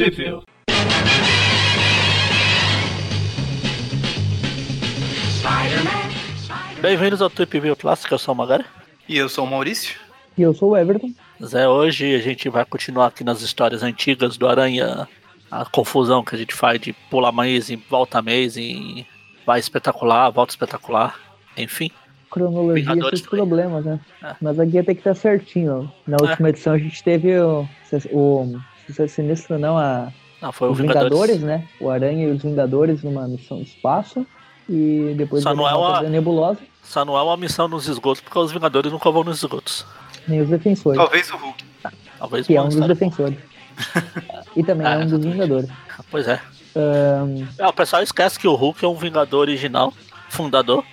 [0.00, 0.42] Review.
[6.80, 8.64] Bem-vindos ao Trip View Clássico, eu sou o Magari.
[9.06, 10.00] E eu sou o Maurício.
[10.38, 11.10] E eu sou o Everton.
[11.44, 15.06] Zé, hoje a gente vai continuar aqui nas histórias antigas do Aranha,
[15.50, 19.06] a confusão que a gente faz de pular mês e volta mês e
[19.44, 21.20] vai espetacular, volta espetacular,
[21.58, 21.90] enfim.
[22.30, 24.00] Cronologia Vingadores esses problemas, né?
[24.22, 24.34] É.
[24.40, 25.92] Mas a guia tem que estar certinho.
[26.06, 27.68] Na última edição a gente teve o.
[28.12, 28.60] o
[28.92, 30.08] se sinistro não, a,
[30.40, 31.10] Não, foi o os Vingadores.
[31.12, 31.66] Vingadores, né?
[31.80, 34.26] O Aranha e os Vingadores numa missão do espaço.
[34.68, 38.38] E depois Só não é uma- Nebulosa, Só não é uma missão nos esgotos, porque
[38.38, 39.84] os Vingadores nunca vão nos esgotos.
[40.28, 40.98] nem os defensores.
[40.98, 41.64] Talvez o Hulk.
[42.18, 43.36] Talvez Que é um dos defensores.
[44.56, 45.24] e também Ah, é um dos.
[45.24, 45.68] Vingadores.
[46.10, 46.40] Pois é.
[46.76, 49.92] Ahn, É, O pessoal esquece que o Hulk é um Vingador original,
[50.28, 50.84] fundador,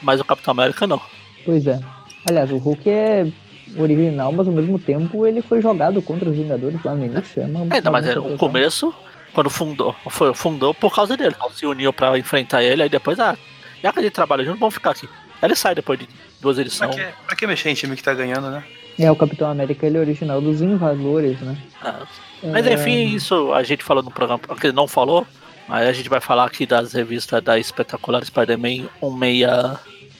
[0.00, 1.00] mas o Capitão América não.
[1.44, 1.78] pois é.
[2.28, 3.26] Aliás, o Hulk é
[3.76, 7.42] original, mas ao mesmo tempo ele foi jogado contra os Vingadores lá no início.
[7.42, 8.94] É uma, Ainda mais uma era o começo,
[9.32, 9.94] quando fundou.
[10.08, 11.34] Foi, fundou por causa dele.
[11.52, 13.36] Se uniu pra enfrentar ele, aí depois, ah,
[13.82, 15.08] já que a gente trabalha junto, vamos ficar aqui.
[15.40, 16.08] Aí ele sai depois de
[16.40, 16.94] duas Pra edições.
[16.94, 18.64] que, pra que mexer em time que tá ganhando, né?
[18.98, 21.56] É, o Capitão América ele é original dos invasores, né?
[21.80, 22.00] Ah,
[22.42, 25.24] Mas É, enfim, isso a gente falou no programa, porque ele não falou.
[25.68, 28.88] Aí a gente vai falar aqui das revistas da Espetacular Spider-Man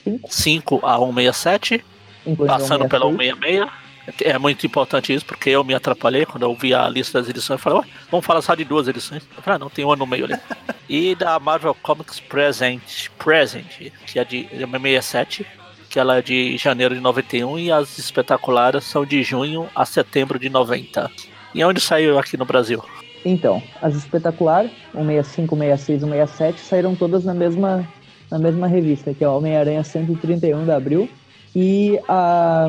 [0.05, 1.98] 165 a 167, incluindo o
[2.45, 3.59] passando pela 166.
[3.59, 3.89] 166.
[4.21, 7.59] É muito importante isso, porque eu me atrapalhei quando eu vi a lista das edições.
[7.59, 9.23] Eu falei, "Ué, vamos falar só de duas edições.
[9.37, 10.35] Eu falei, ah, não, tem uma no meio ali.
[10.89, 15.45] e da Marvel Comics Present, Present que é de 67,
[15.89, 20.39] que ela é de janeiro de 91, e as espetaculares são de junho a setembro
[20.39, 21.11] de 90.
[21.53, 22.83] E onde saiu aqui no Brasil?
[23.25, 27.87] Então, as espetacular, 165, 166 e 167 saíram todas na mesma,
[28.31, 31.09] na mesma revista, que é o Homem-Aranha 131 de abril.
[31.55, 32.67] E a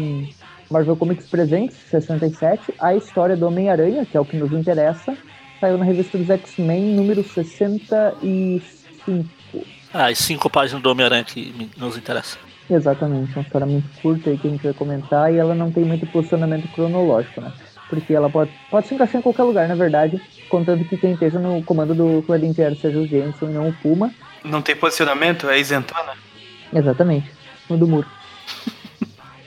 [0.71, 5.17] Marvel Comics Presents, 67, a história do Homem-Aranha, que é o que nos interessa,
[5.61, 8.65] saiu na revista dos X-Men número 65.
[9.93, 12.39] Ah, as cinco páginas do Homem-Aranha que nos interessa.
[12.71, 15.85] Exatamente, uma história muito curta aí que a gente vai comentar e ela não tem
[15.85, 17.53] muito posicionamento cronológico, né?
[17.89, 21.41] Porque ela pode, pode se encaixar em qualquer lugar, na verdade, contanto que quem esteja
[21.41, 24.15] no comando do Clarintier seja o Jameson e não o Puma.
[24.45, 25.51] Não tem posicionamento?
[25.51, 26.13] É isentona?
[26.73, 27.29] Exatamente,
[27.69, 28.07] no do muro.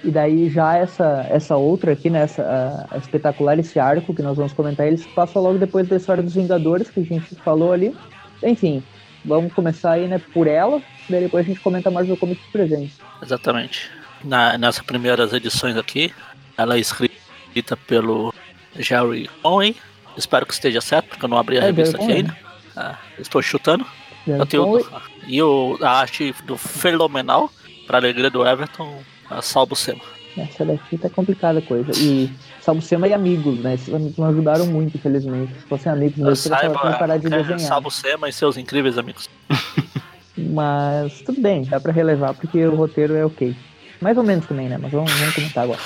[0.04, 2.44] E daí já essa, essa outra aqui, né, essa,
[2.92, 6.22] a, a espetacular, esse arco que nós vamos comentar, eles passam logo depois da história
[6.22, 7.96] dos Vingadores, que a gente falou ali.
[8.44, 8.84] Enfim,
[9.24, 12.94] vamos começar aí, né, por ela, daí depois a gente comenta mais o Comics Presente.
[13.22, 13.90] Exatamente.
[14.24, 16.14] Na, nessas primeiras edições aqui,
[16.58, 18.34] ela é escrita pelo
[18.78, 19.76] Jerry Conway.
[20.18, 22.38] Espero que esteja certo, porque eu não abri a É, revista aqui ainda.
[22.76, 23.86] Ah, estou chutando.
[24.26, 24.80] Eu tenho,
[25.28, 27.52] e o, a arte do Fenomenal,
[27.94, 30.02] para alegria do Everton, a Salvo Sema.
[30.36, 31.92] Essa daqui tá complicada a coisa.
[31.96, 32.28] E
[32.60, 33.76] Salvo Sema e amigos, né?
[33.76, 35.54] Esses amigos não ajudaram muito, infelizmente.
[35.54, 37.60] Se fossem amigos eles Saiba, tinham parar de é, desenhar.
[37.60, 39.30] Salvo Sema e seus incríveis amigos.
[40.36, 43.56] Mas tudo bem, dá pra relevar, porque o roteiro é ok.
[44.02, 44.78] Mais ou menos também, né?
[44.82, 45.80] Mas vamos, vamos comentar agora.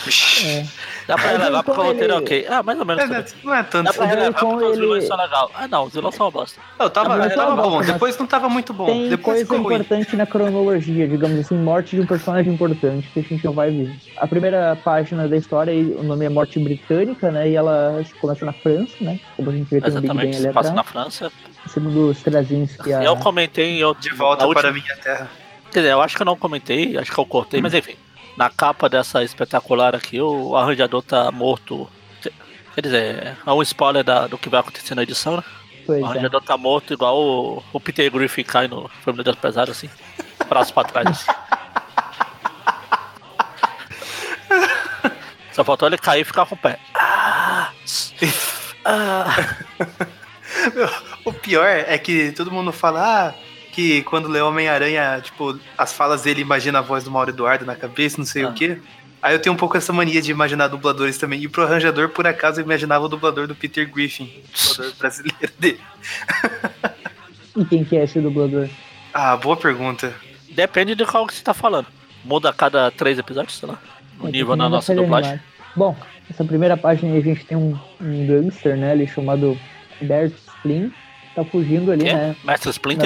[0.45, 0.65] É,
[1.07, 2.47] Dá pra relevar então porque o roteiro é ele- ok.
[2.49, 3.03] Ah, mais ou menos.
[3.03, 3.25] É, também.
[3.43, 3.85] não é tanto.
[3.85, 5.49] Dá pra relevar porque os Conway, vilões ele- são legais.
[5.55, 6.61] Ah, não, os vilões são uma bosta.
[6.79, 8.85] Não, tava, Ah, mas tava bom, bom, depois não tava muito bom.
[8.87, 9.75] tem depois coisa ficou ruim.
[9.75, 13.69] importante na cronologia, digamos assim, morte de um personagem importante que a gente não vai
[13.71, 13.95] ver.
[14.17, 17.49] A primeira página da história, o nome é Morte Britânica, né?
[17.49, 19.19] E ela começa na França, né?
[19.35, 20.75] Como a gente vê, tem um Big Exatamente, ali se passa atrás.
[20.75, 21.31] na França.
[21.65, 22.93] Em cima do Straczynski.
[22.93, 23.03] A...
[23.03, 25.29] Eu comentei eu, De volta para última- a minha terra.
[25.71, 27.95] Quer dizer, eu acho que eu não comentei, acho que eu cortei, mas enfim.
[28.35, 31.89] Na capa dessa espetacular aqui, o arranjador tá morto.
[32.75, 35.43] Quer dizer, é um spoiler da- do que vai acontecer na edição, né?
[35.85, 36.09] Pois O é.
[36.09, 39.89] arranjador tá morto igual o, o Peter Griffin cai no Família das Pesadas, assim.
[40.47, 41.31] Braço pra trás, assim.
[45.51, 46.79] Só faltou ele cair e ficar com o pé.
[46.93, 47.71] Ah,
[48.85, 49.25] ah.
[51.25, 53.33] O pior é que todo mundo fala, ah,
[53.77, 57.75] que quando lê Homem-Aranha, tipo, as falas dele imagina a voz do Mauro Eduardo na
[57.75, 58.49] cabeça, não sei Ah.
[58.49, 58.79] o quê.
[59.21, 61.39] Aí eu tenho um pouco essa mania de imaginar dubladores também.
[61.43, 65.53] E pro arranjador, por acaso, eu imaginava o dublador do Peter Griffin, o dublador brasileiro
[65.59, 65.79] dele.
[67.55, 68.67] E quem que é esse dublador?
[69.13, 70.11] Ah, boa pergunta.
[70.49, 71.85] Depende de qual que você tá falando.
[72.25, 73.77] Muda a cada três episódios, sei lá.
[74.19, 75.33] O É, nível na nossa dublagem.
[75.33, 75.45] animar.
[75.75, 75.95] Bom,
[76.31, 78.91] essa primeira página aí a gente tem um, um gangster, né?
[78.93, 79.55] Ali chamado
[80.01, 80.91] Bert Splin.
[81.35, 82.13] Tá fugindo ali, Quê?
[82.13, 82.35] né?
[82.43, 83.03] Mestre Na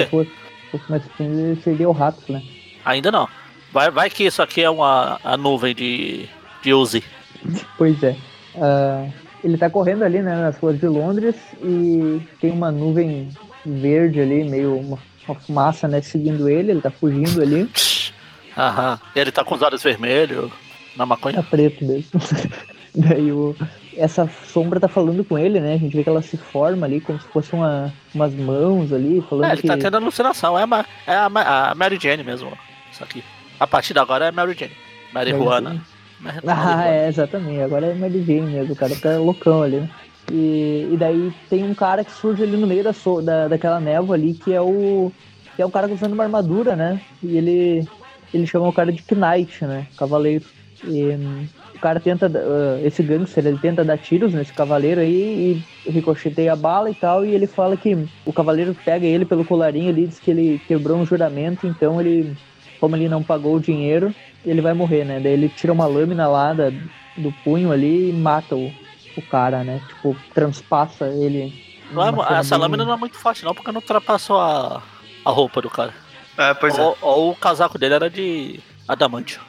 [0.72, 0.82] Rua.
[0.88, 2.42] Mas Splin seria o rato, né?
[2.84, 3.28] Ainda não.
[3.72, 6.28] Vai, vai que isso aqui é uma a nuvem de,
[6.62, 7.02] de Uzi.
[7.76, 8.16] Pois é.
[8.56, 9.08] Ah,
[9.42, 13.28] ele tá correndo ali, né, nas ruas de Londres e tem uma nuvem
[13.66, 17.68] verde ali, meio uma, uma fumaça, né, seguindo ele, ele tá fugindo ali,
[18.56, 19.00] Aham.
[19.14, 20.50] Ele tá com os olhos vermelhos
[20.96, 21.36] na maconha.
[21.36, 22.20] tá preto mesmo.
[22.94, 23.56] Daí o,
[23.96, 25.74] essa sombra tá falando com ele, né?
[25.74, 29.22] A gente vê que ela se forma ali como se fosse uma, umas mãos ali,
[29.28, 29.68] falando É, ele que.
[29.68, 30.58] tá tendo alucinação.
[30.58, 32.52] É, a, é a, a Mary Jane mesmo.
[32.90, 33.22] Isso aqui.
[33.60, 34.72] A partir de agora é Mary Jane.
[35.12, 35.70] Mary Mary Juana.
[35.70, 35.82] Jane.
[36.20, 37.60] Mary- Ah, é, exatamente.
[37.60, 39.90] Agora é Mary Jane mesmo, o cara tá loucão ali, né?
[40.30, 43.80] E, e daí tem um cara que surge ali no meio da, so- da, daquela
[43.80, 45.10] névoa ali, que é o.
[45.56, 47.00] que é um cara usando uma armadura, né?
[47.22, 47.88] E ele.
[48.32, 49.86] ele chama o cara de Knight, né?
[49.98, 50.44] Cavaleiro.
[50.84, 51.16] E
[51.82, 52.26] cara tenta.
[52.34, 56.94] ah, esse gangster, ele tenta dar tiros nesse cavaleiro aí e ricocheteia a bala e
[56.94, 57.24] tal.
[57.26, 60.96] E ele fala que o cavaleiro pega ele pelo colarinho ali, diz que ele quebrou
[60.98, 62.36] um juramento, então ele.
[62.80, 64.12] Como ele não pagou o dinheiro,
[64.44, 65.20] ele vai morrer, né?
[65.20, 66.70] Daí ele tira uma lâmina lá da-
[67.16, 68.72] do punho ali e mata o,
[69.16, 69.80] o cara, né?
[69.86, 71.52] Tipo, transpassa ele.
[71.92, 74.82] Não é essa bem- lâmina não é muito forte, não, porque não ultrapassou a,
[75.24, 75.92] a roupa do cara.
[76.36, 76.82] Ah, pois é.
[76.82, 78.58] Ou, ou o casaco dele era de
[78.88, 79.40] adamantio.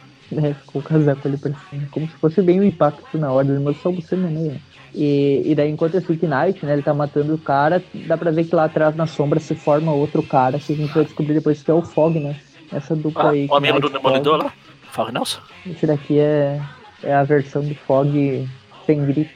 [0.41, 1.88] É, ficou o casaco ali pra cima.
[1.91, 4.59] Como se fosse bem o impacto na hora, mas só você meio.
[4.95, 8.44] E, e daí, enquanto esse Knight, né, ele tá matando o cara, dá pra ver
[8.45, 11.63] que lá atrás na sombra se forma outro cara, que a gente vai descobrir depois
[11.63, 12.39] que é o Fog, né?
[12.71, 13.47] Essa dupla Ah, aí.
[13.50, 14.45] o amigo do Demolidor Fog.
[14.45, 14.53] lá.
[14.91, 15.39] Fala, Nelson.
[15.65, 16.62] Esse daqui é,
[17.01, 18.47] é a versão do Fog
[18.85, 19.31] sem grito.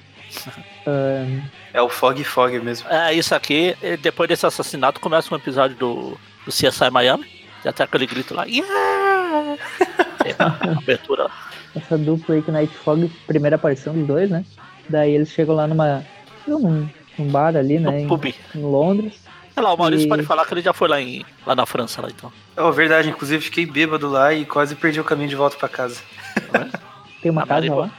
[0.85, 1.41] Ahn,
[1.73, 2.87] É o Fog Fog mesmo.
[2.89, 7.25] É, isso aqui, depois desse assassinato, começa um episódio do, do CSI Miami.
[7.65, 8.45] E até aquele grito lá.
[8.45, 9.57] Yeah!
[10.77, 11.27] Abertura
[11.75, 14.43] essa dupla aí, Knight e Fog, primeira aparição dos dois, né?
[14.89, 16.03] Daí eles chegam lá numa.
[16.47, 16.89] num,
[17.19, 17.91] num bar ali, né?
[17.91, 18.25] No Em, pub.
[18.55, 19.13] em Londres.
[19.53, 21.65] Sei lá, o Maurício E- pode falar que ele já foi lá, em, lá na
[21.67, 22.31] França, lá então.
[22.55, 26.01] É verdade, inclusive fiquei bêbado lá e quase perdi o caminho de volta pra casa.
[27.21, 27.81] Tem uma Ah, casa Mariboa.
[27.85, 27.91] lá.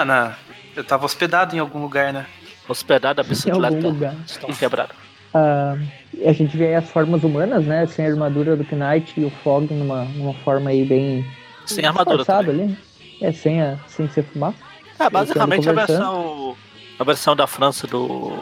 [0.00, 0.32] Ah, na...
[0.76, 2.26] eu tava hospedado em algum lugar, né?
[2.68, 3.66] Hospedado a Em bicicleta.
[3.76, 4.14] algum lugar.
[4.26, 4.96] Estão quebrados.
[5.34, 5.76] Ah,
[6.12, 7.86] e a gente vê aí as formas humanas, né?
[7.86, 11.24] Sem a armadura do Knight e o Fog numa, numa forma aí bem.
[11.72, 12.76] Sem armadura também.
[13.20, 14.56] É, sem, a, sem ser fumaça.
[14.98, 16.56] É, basicamente a versão.
[16.98, 18.32] A versão da França do.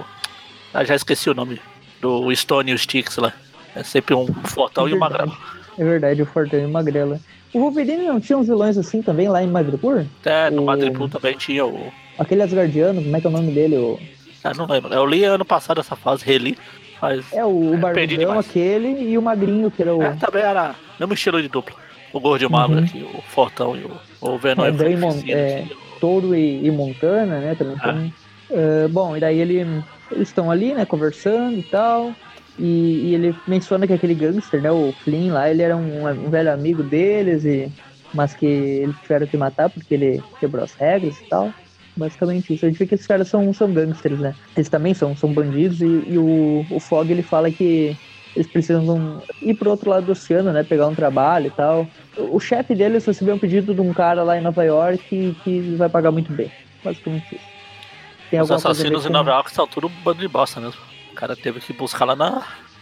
[0.75, 1.61] Ah, já esqueci o nome.
[2.01, 3.33] Do Stone e os Sticks lá.
[3.75, 5.37] É sempre um fortão e um magrelo.
[5.79, 7.21] É verdade, o Fortão e o Magrela.
[7.55, 10.05] O Wolverine não tinha uns vilões assim também lá em Madripoor?
[10.21, 11.93] Até no O- Madripoor também tinha o.
[12.19, 13.77] Aquele Asgardiano, como é que é o nome dele?
[13.77, 13.99] O...
[14.45, 14.93] Ah, não lembro.
[14.93, 16.57] Eu li ano passado essa fase, reli.
[17.01, 17.25] Mas.
[17.33, 20.03] É, o, o É, Barbudão, aquele, e o Magrinho, que era o.
[20.03, 21.77] É, também era mesmo estilo de dupla.
[22.13, 22.85] O Gordo Magro Uhum.
[22.85, 23.91] aqui, o Fortão e o,
[24.21, 24.65] o Venom.
[24.65, 25.59] É, Carnificina, é.
[25.61, 25.71] assim,
[26.01, 27.55] Touro e, e Montana, né?
[27.55, 27.93] Também Ah.
[27.93, 28.15] tem.
[28.53, 29.59] Ah, bom, e daí ele,
[30.11, 32.13] eles estão ali, né, conversando e tal.
[32.59, 32.65] E,
[33.11, 36.53] e ele menciona que aquele gangster, né, o Flynn lá, ele era um, um velho
[36.53, 37.71] amigo deles, e,
[38.13, 41.53] mas que eles tiveram que matar porque ele quebrou as regras e tal.
[41.97, 42.65] Basicamente isso.
[42.67, 44.35] A gente vê que esses caras são, são gangsters, né?
[44.57, 47.97] Eles também são, são bandidos, e, e o, o Fog ele fala que
[48.37, 50.63] eles precisam ir pro outro lado do oceano, né?
[50.63, 51.87] Pegar um trabalho e tal.
[52.17, 55.37] O, o chefe deles recebeu um pedido de um cara lá em Nova York que,
[55.43, 56.51] que vai pagar muito bem.
[56.85, 57.45] Basicamente isso.
[58.31, 60.81] Tem Os assassinos em Nova York são tudo um bando de bosta mesmo.
[61.11, 62.31] O cara teve que buscar lá na,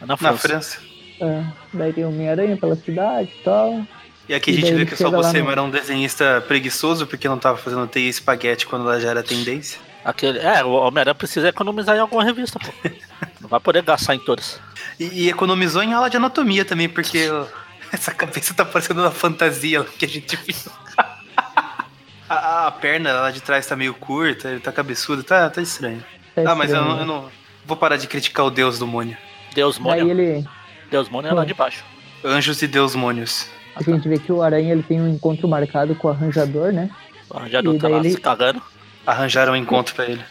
[0.01, 0.49] na Na França.
[0.49, 0.79] França.
[1.21, 1.43] É,
[1.73, 3.81] daí tem o Homem-Aranha pela cidade e tal.
[4.29, 7.27] E aqui E a gente vê que só você no- era um desenhista preguiçoso porque
[7.27, 9.81] não tava fazendo teia e espaguete quando ela já era tendência.
[10.05, 12.71] Aquele, é, o Homem-Aranha precisa economizar em alguma revista, pô.
[13.41, 14.61] Não vai poder gastar em todas.
[14.99, 17.47] E, e economizou em aula de anatomia também, porque ó,
[17.93, 20.73] essa cabeça tá parecendo uma fantasia que a gente viu.
[22.29, 26.05] a, a perna lá de trás tá meio curta, ele tá cabeçudo, tá, tá estranho.
[26.35, 27.03] Tá ah, mas eu estranho, não, né?
[27.03, 27.29] eu não
[27.65, 29.17] vou parar de criticar o deus do mônio.
[29.55, 30.11] Deus Daí Mônio.
[30.11, 30.49] ele.
[30.91, 31.85] Deus Mônio é lá de baixo.
[32.25, 33.49] Anjos e deus mônios.
[33.77, 36.91] A gente vê que o Aranha ele tem um encontro marcado com o arranjador, né?
[37.31, 38.61] O arranjador E tá lá ele- se cagando.
[39.07, 40.25] Arranjaram um encontro pra ele.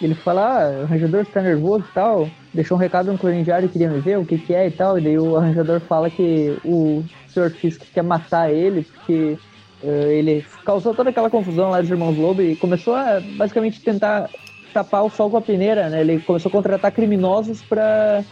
[0.00, 2.28] Ele fala, ah, o arranjador tá nervoso e tal.
[2.52, 4.98] Deixou um recado no corindiário queria me ver, o que que é e tal.
[4.98, 7.50] E daí o arranjador fala que o Sr.
[7.50, 9.38] Fisk quer matar ele porque
[9.82, 14.30] eh, ele causou toda aquela confusão lá dos Irmãos Lobo e começou a basicamente tentar
[14.72, 16.00] tapar o sol com a peneira, né?
[16.00, 18.24] Ele começou a contratar criminosos pra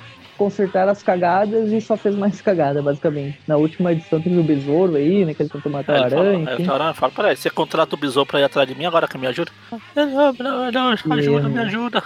[0.43, 3.39] consertar as cagadas e só fez mais cagada, basicamente.
[3.47, 5.35] Na última edição teve o Besouro aí, né?
[5.35, 6.71] Que ele tentou matar Aí o ele fala, aranha, aí enfim.
[6.71, 9.27] Aranha fala, peraí, você contrata o besouro pra ir atrás de mim, agora que me
[9.29, 9.53] ajuda?
[9.95, 12.03] Não, não, não, me ajuda, me ajuda.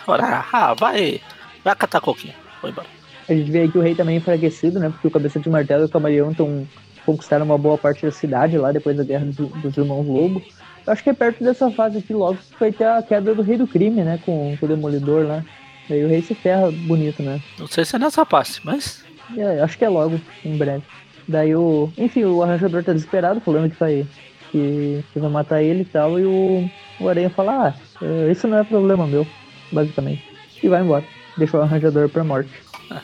[0.53, 1.21] Ah, vai,
[1.65, 2.35] vai catar coquinho.
[2.61, 2.87] Vou embora.
[3.29, 4.91] A gente vê aí que o rei também é enfraquecido, né?
[4.91, 6.67] Porque o Cabeça de Martelo e o Camaleão estão
[7.05, 10.43] conquistaram uma boa parte da cidade lá depois da Guerra dos, dos Irmãos Lobo.
[10.87, 13.43] Eu acho que é perto dessa fase aqui logo que vai ter a queda do
[13.43, 14.21] Rei do Crime, né?
[14.25, 15.45] Com, com o Demolidor lá.
[15.89, 17.41] Daí o rei se ferra bonito, né?
[17.59, 19.05] Não sei se é nessa parte, mas
[19.37, 20.83] É, acho que é logo, em breve.
[21.29, 21.93] Daí o.
[21.99, 24.07] Enfim, o arranjador tá desesperado, falando que vai.
[24.51, 26.19] Que, que vai matar ele e tal.
[26.21, 29.27] E o, o Aranha fala, ah, eh, isso não é problema meu,
[29.73, 30.23] basicamente.
[30.63, 31.05] E vai embora.
[31.37, 32.51] Deixa o arranjador pra morte.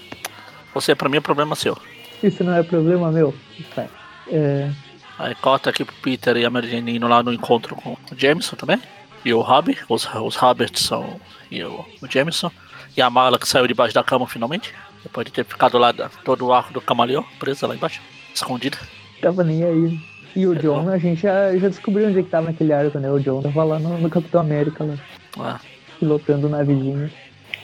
[0.72, 1.76] você pra mim é problema seu.
[2.22, 3.34] Isso não é problema meu.
[3.74, 3.86] Tá.
[4.28, 4.70] É,
[5.18, 7.98] Aí corta aqui pro Peter e a Mary Jane indo lá no encontro com o
[8.16, 8.80] Jameson também.
[9.24, 11.20] e o Robbie, os, os Robertson
[11.50, 12.50] e o, o Jameson.
[12.96, 14.74] E a mala que saiu debaixo da cama finalmente.
[15.02, 15.92] Depois de ter ficado lá
[16.24, 18.00] todo o arco do camaleão, presa lá embaixo,
[18.34, 18.78] escondida.
[19.20, 20.00] Tava nem aí.
[20.34, 23.10] E o John, a gente já, já descobriu onde é que tava naquele arco, né?
[23.10, 24.96] O John tava lá no, no Capitão América, lá,
[25.38, 25.60] Ah,
[25.98, 27.10] pilotando o navezinho.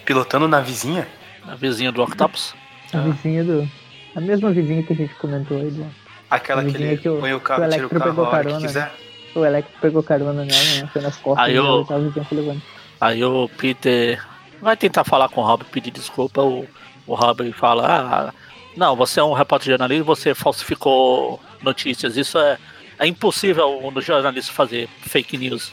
[0.04, 1.06] Pilotando na vizinha?
[1.46, 2.54] a vizinha do Octopus.
[2.92, 3.02] A Ah.
[3.02, 3.68] vizinha do.
[4.14, 5.86] A mesma vizinha que a gente comentou aí do.
[6.30, 8.30] Aquela que Vizinha ele que o- põe o carro, o tira o carro a que
[8.32, 8.92] carona, quiser.
[9.34, 10.90] O Electro pegou carona nela, né?
[10.92, 12.62] Foi nas costas Aí dela eu- e tava o levando.
[13.00, 14.22] Aí o Peter
[14.60, 16.42] vai tentar falar com o Rob, pedir desculpa.
[16.42, 16.66] O,
[17.06, 18.32] o Rob fala: Ah,
[18.76, 22.16] não, você é um repórter jornalista, você falsificou notícias.
[22.16, 22.58] Isso é,
[22.98, 25.72] é impossível um jornalista fazer fake news.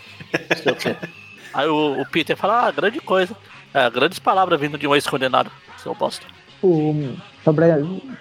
[0.49, 0.95] Não sei o quê.
[1.53, 3.35] Aí o, o Peter fala: Ah, grande coisa.
[3.73, 6.25] É, grandes palavras vindo de um ex-condenado, seu bosta.
[6.63, 7.13] O,
[7.43, 7.65] só pra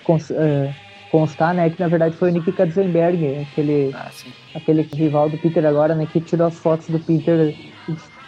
[0.02, 0.75] cons- é,
[1.12, 1.71] constar, né?
[1.71, 4.11] Que na verdade foi o Nick Katzenberg, aquele, Ah,
[4.54, 6.09] aquele rival do Peter agora, né?
[6.12, 7.54] Que tirou as fotos do Peter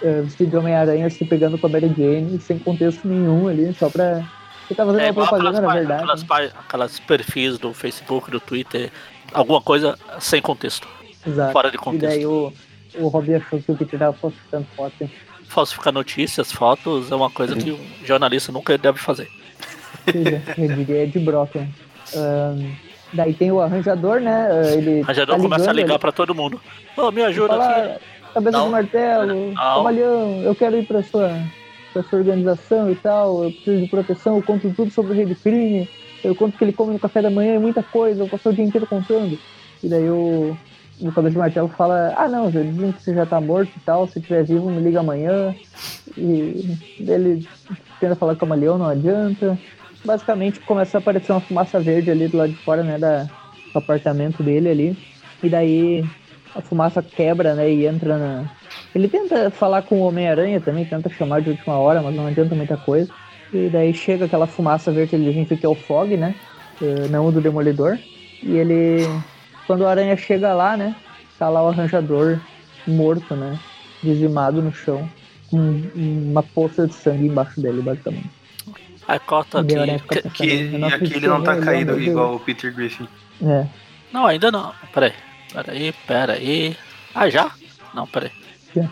[0.07, 3.89] é, vestido de Homem-Aranha se pegando com a Mary Jane sem contexto nenhum ali, só
[3.91, 4.25] pra.
[4.69, 6.03] Ele tava fazendo É uma propaganda, aquelas, na verdade.
[6.03, 6.51] aquelas, né?
[6.59, 8.91] aquelas perfis do Facebook, do Twitter,
[9.33, 10.89] alguma coisa sem contexto,
[11.27, 11.53] Exato.
[11.53, 12.07] fora de E contexto.
[12.07, 12.53] daí o,
[12.99, 15.09] o Robbie achou que o Peter tava postando foto.
[15.49, 19.29] falsificar notícias, fotos, é uma coisa que um jornalista nunca deve fazer.
[20.11, 21.67] Seja, eu diria de broca.
[22.17, 22.73] Ahn,
[23.13, 24.49] daí tem o arranjador, né?
[24.51, 26.61] ah, Ele O arranjador tá começa a ligar ele pra todo mundo.
[26.97, 28.01] Ô, me ajuda fala, aqui.
[28.37, 28.67] Cabeça Não.
[28.67, 29.55] de martelo, Não.
[29.55, 31.41] camaleão, eu quero ir pra sua,
[31.93, 35.25] pra sua organização e tal, eu preciso de proteção, eu conto tudo sobre o rei
[35.25, 35.89] do crime,
[36.23, 38.53] eu conto que ele come no café da manhã e muita coisa, eu passo o
[38.53, 39.39] dia inteiro contando.
[39.83, 40.55] E daí o,
[41.01, 43.81] o cabeça de martelo fala, ah não, já dizem que você já tá morto e
[43.81, 45.55] tal, se tiver vivo me liga amanhã.
[46.17, 47.47] E ele
[48.01, 49.59] tenta falar com o camaleão, não adianta.
[50.05, 53.25] Basicamente começa a aparecer uma fumaça verde ali do lado de fora, né, da,
[53.73, 54.99] do apartamento dele ali.
[55.43, 56.05] E daí
[56.57, 58.45] a fumaça quebra, né, e entra na...
[58.95, 62.55] Ele tenta falar com o Homem-Aranha também, tenta chamar de última hora, mas não adianta
[62.55, 63.11] muita coisa.
[63.53, 66.35] E daí chega aquela fumaça gente que é o Fog, né,
[66.81, 67.99] eh, não o do Demolidor.
[68.43, 69.07] E ele...
[69.67, 70.95] Quando o Aranha chega lá, né,
[71.39, 72.39] tá lá o arranjador
[72.87, 73.59] morto, né,
[74.03, 75.09] dizimado no chão,
[75.51, 78.31] com uma poça de sangue embaixo dele, basicamente.
[79.09, 79.75] Aí corta aqui.
[80.35, 83.07] que- e aqui ele não tá caído igual o Peter Griffin.
[83.45, 83.67] É,
[84.13, 84.73] Não, ainda não.
[84.95, 85.13] Peraí.
[85.57, 86.77] Peraí, peraí.
[87.15, 87.51] Ah, já?
[87.95, 88.31] Não, peraí.
[88.75, 88.89] Já.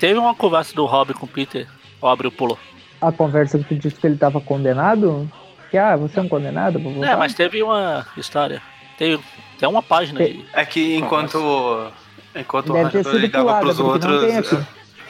[0.00, 1.68] Teve uma conversa do Rob com o Peter.
[2.00, 2.58] O Abril pulou.
[3.00, 5.30] a conversa que tu disse que ele tava condenado,
[5.70, 6.80] que, ah, você é um condenado?
[6.80, 8.60] Vou É, mas teve uma história.
[8.98, 9.18] Tem,
[9.58, 10.44] tem uma página aí.
[10.52, 11.92] É que enquanto.
[12.34, 14.22] Enquanto o Deve sido ligava pros outros.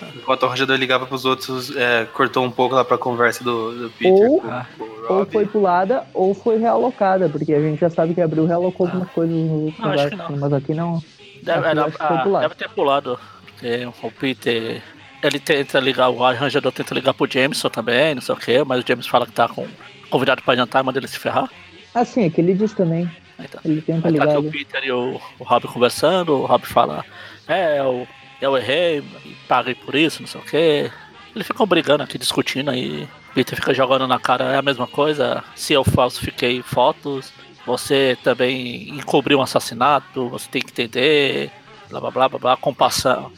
[0.03, 3.73] É, Enquanto o arranjador ligava pros outros, é, cortou um pouco lá pra conversa do,
[3.85, 7.81] do Peter Ou- com, com o Ou foi pulada, ou foi realocada, porque a gente
[7.81, 9.73] já sabe que abriu realocou algumas coisas no Ah.
[9.73, 10.37] Que conversa, não.
[10.39, 11.03] mas aqui não.
[11.43, 13.19] Deve, Aqui que foi ah, deve ter pulado.
[13.47, 14.83] Porque o Peter.
[15.23, 18.83] Ele tenta ligar, o arranjador tenta ligar pro Jameson também, não sei o que, mas
[18.83, 19.67] o James fala que tá com,
[20.11, 21.49] convidado pra jantar e manda ele se ferrar.
[21.95, 23.09] Ah, sim, aqui ele diz também.
[23.51, 23.61] Tá.
[23.65, 24.39] Ele tenta Aí tá ligar.
[24.39, 27.05] aqui o Peter e o, o Rob conversando, o Rob fala,
[27.47, 28.07] é, eu,
[28.43, 29.03] eu errei,
[29.47, 30.91] paguei por isso, não sei o que.
[31.35, 33.09] Eles ficam brigando aqui, discutindo aí.
[33.33, 35.43] Peter fica jogando na cara, é a mesma coisa.
[35.55, 37.33] Se eu falsifiquei fotos,
[37.65, 41.51] você também encobriu um assassinato, você tem que entender,
[41.89, 43.31] blá blá blá blá blá, compaixão,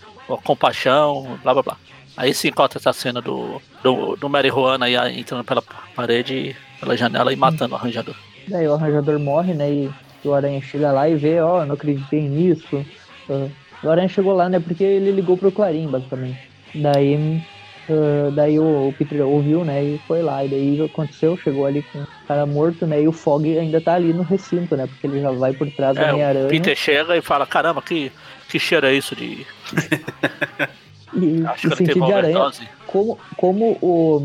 [0.42, 1.76] compaixão, blá blá blá.
[2.16, 5.62] Aí sim corta essa cena do, do, do Mary Juana aí entrando pela
[5.94, 8.14] parede, pela janela e matando o arranjador.
[8.48, 9.70] Daí o arranjador morre, né?
[9.70, 9.90] E
[10.24, 12.84] o Aranha chega lá e vê, ó, não acreditei nisso.
[13.28, 13.48] Ah,
[13.82, 14.60] o Aranha chegou lá, né?
[14.60, 16.38] Porque ele ligou pro Clarim, basicamente.
[16.74, 17.42] Daí,
[17.88, 19.82] ah, daí o, o Peter ouviu, né?
[19.82, 20.44] E foi lá.
[20.44, 23.02] E daí aconteceu, chegou ali com o cara morto, né?
[23.02, 24.86] E o Fog ainda tá ali no recinto, né?
[24.86, 26.48] Porque ele já vai por trás É, o Homem-Aranha.
[26.48, 28.10] Peter chega e fala, caramba, que,
[28.48, 29.46] que cheiro é isso de.
[31.16, 32.36] E, Acho teve sentido de aranha.
[32.36, 32.68] overdose.
[32.88, 34.20] Como, como o,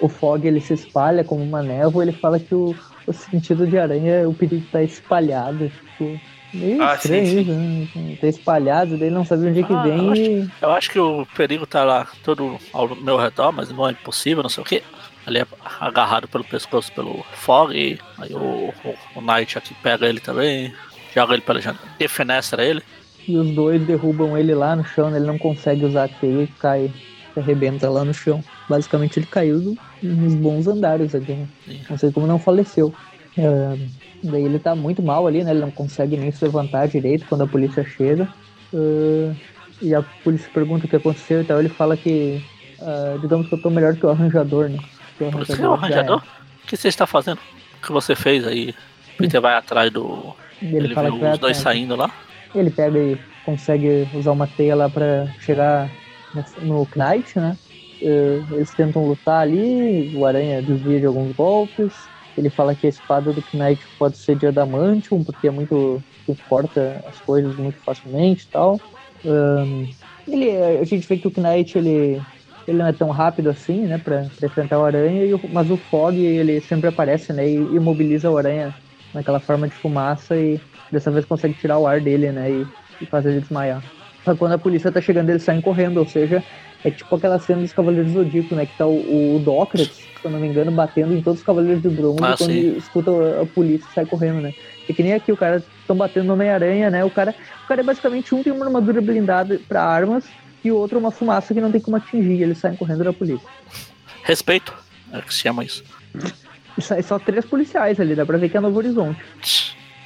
[0.00, 2.76] o Fog ele se espalha como uma névoa, ele fala que o,
[3.06, 5.68] o sentido de aranha, o perigo tá espalhado.
[5.68, 6.20] Tipo,
[6.52, 7.50] meio Ah, estranho sim, isso,
[7.98, 8.16] né?
[8.20, 10.50] Tá espalhado, daí não sabe onde é que Ah, vem eu acho- e.
[10.62, 14.42] Eu acho que o perigo tá lá todo ao meu redor, mas não é impossível,
[14.42, 14.82] não sei o que.
[15.26, 15.46] Ele é
[15.78, 20.72] agarrado pelo pescoço pelo Fog, e aí o, o, o Knight aqui pega ele também,
[21.14, 22.82] joga ele pela janela, defenestra ele.
[23.26, 26.46] E os dois derrubam ele lá no chão, ele não consegue usar a teia e
[26.46, 26.90] cai,
[27.34, 28.42] se arrebenta lá no chão.
[28.66, 31.46] Basicamente ele caiu do- nos bons andares aqui, né?
[31.66, 31.80] Sim.
[31.90, 32.94] Não sei como não faleceu.
[33.36, 33.76] É,
[34.22, 35.50] daí ele tá muito mal ali, né?
[35.50, 38.28] Ele não consegue nem se levantar direito quando a polícia chega.
[38.72, 39.34] É,
[39.80, 41.58] e a polícia pergunta o que aconteceu e tal.
[41.58, 42.44] Ele fala que,
[42.80, 44.78] ah, digamos que eu tô melhor que o arranjador, né?
[45.16, 46.22] Que o Você é o arranjador?
[46.64, 47.38] O que você está fazendo?
[47.38, 48.74] O que você fez aí?
[49.16, 50.34] Peter vai atrás do.
[50.60, 51.56] Ele, Ele, fala que os dois atrás.
[51.56, 52.10] saindo lá.
[52.54, 55.90] Ele pega e consegue usar uma teia lá pra chegar
[56.62, 57.56] no Knight, né?
[58.00, 61.92] Uh, eles tentam lutar ali, o Aranha desvia de alguns golpes.
[62.38, 66.00] Ele fala que a espada do Knight pode ser de Adamantium, porque é muito.
[66.46, 68.80] corta as coisas muito facilmente e tal.
[69.24, 69.88] Um,
[70.26, 72.22] ele, a gente vê que o Knight ele,
[72.66, 75.70] ele não é tão rápido assim, né, pra, pra enfrentar o Aranha, e o, mas
[75.70, 78.74] o Fog ele sempre aparece, né, e imobiliza o Aranha
[79.12, 80.60] naquela forma de fumaça e
[80.92, 82.66] dessa vez consegue tirar o ar dele, né, e,
[83.00, 83.82] e fazer ele desmaiar.
[84.24, 86.44] Só quando a polícia tá chegando, eles saem correndo, ou seja,
[86.84, 90.26] é tipo aquela cena dos Cavaleiros do Zodíaco, né, que tá o, o Dócrates, se
[90.26, 92.76] eu não me engano, batendo em todos os Cavaleiros de Bronze ah, quando sim.
[92.76, 94.52] escuta a, a polícia sai correndo, né.
[94.88, 97.34] É que nem aqui, o cara estão batendo no Homem-Aranha, né, o cara,
[97.64, 100.24] o cara é basicamente um tem uma armadura blindada para armas
[100.64, 103.46] e o outro uma fumaça que não tem como atingir, eles saem correndo da polícia.
[104.22, 104.74] Respeito,
[105.12, 105.84] é que se chama isso.
[106.76, 109.22] E sai só três policiais ali, dá pra ver que é Novo Horizonte.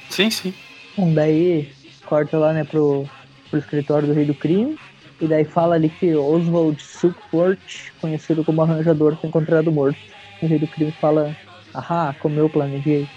[0.09, 0.53] Sim, sim.
[0.95, 1.71] Bom, daí
[2.05, 3.09] corta lá, né, pro,
[3.49, 4.77] pro escritório do Rei do Crime.
[5.23, 9.97] E daí fala ali que Oswald Silkport, conhecido como arranjador, foi encontrado morto.
[10.41, 11.33] O Rei do Crime fala,
[11.73, 13.07] ahá, como eu planejei.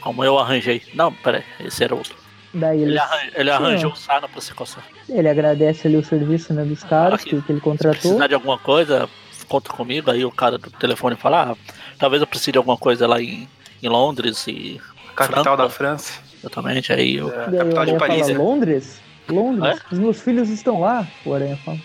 [0.00, 0.80] Como eu arranjei.
[0.94, 2.14] Não, peraí, esse era outro.
[2.54, 4.84] Daí ele, arran ele arranjou o Sana pra se coçar.
[5.08, 8.00] Ele agradece ali o serviço né, dos caras que, que ele contratou.
[8.00, 9.08] Se precisar de alguma coisa,
[9.48, 10.08] conta comigo.
[10.08, 11.56] Aí o cara do telefone fala: ah,
[11.98, 13.48] talvez eu precise de alguma coisa lá em,
[13.82, 14.80] em Londres e.
[15.16, 15.62] Capital Franca.
[15.64, 16.20] da França.
[16.38, 16.92] Exatamente.
[16.92, 17.28] Aí eu...
[17.28, 18.20] É, capital de Paris.
[18.20, 18.38] Fala, é.
[18.38, 19.05] Londres?
[19.28, 19.78] Londres?
[19.78, 19.94] É?
[19.94, 21.78] Os meus filhos estão lá, o Aranha fala.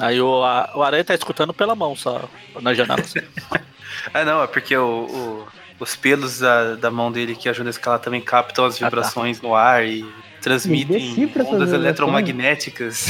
[0.00, 2.28] Aí o, a, o Aranha tá escutando pela mão só,
[2.60, 3.00] na janela.
[3.00, 3.20] Assim.
[4.14, 5.46] ah, não, é porque o, o,
[5.78, 9.42] os pelos da, da mão dele que ajudam a escalar também captam as vibrações ah,
[9.42, 9.48] tá.
[9.48, 13.08] no ar e transmitem ondas eletromagnéticas.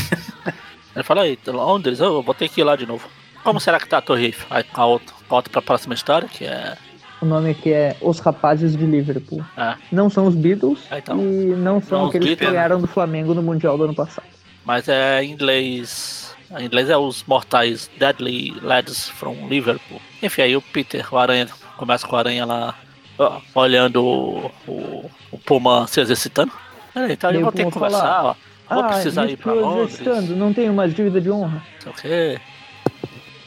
[0.94, 3.08] Ele fala aí, Londres, eu vou ter que ir lá de novo.
[3.44, 4.46] Como será que tá a Torre Eiffel?
[4.50, 6.76] Aí a outra, volta pra próxima história, que é.
[7.20, 9.44] O nome aqui é Os Rapazes de Liverpool.
[9.56, 9.74] É.
[9.92, 11.20] Não são os Beatles ah, então.
[11.20, 14.26] e não são não, aqueles que ganharam do Flamengo no Mundial do ano passado.
[14.64, 16.34] Mas é em inglês.
[16.58, 20.00] Em inglês é os mortais Deadly Lads from Liverpool.
[20.22, 21.46] Enfim, aí o Peter, o Aranha,
[21.76, 22.74] começa com o Aranha lá
[23.18, 26.52] ó, olhando o, o, o Puma se exercitando.
[26.92, 28.34] Peraí, então eu vou ter que conversar, ó.
[28.68, 30.00] Vou ah, precisar ir pra Londres.
[30.30, 31.62] Não tenho mais dívida de honra.
[31.86, 32.38] Ok.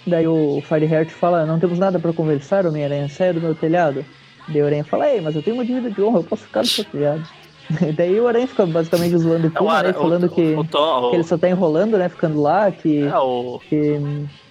[0.05, 4.05] Daí o Fireheart fala, não temos nada pra conversar, Homem-Aranha, saia do meu telhado.
[4.47, 6.61] Daí o Aranha fala, ei, mas eu tenho uma dívida de honra, eu posso ficar
[6.61, 7.23] no seu telhado.
[7.95, 11.15] Daí o Aranha fica basicamente zoando o Puma, né, falando o, que, o Tom, que
[11.15, 13.03] ele só tá enrolando, né, ficando lá, que...
[13.03, 13.59] É, o...
[13.69, 14.01] que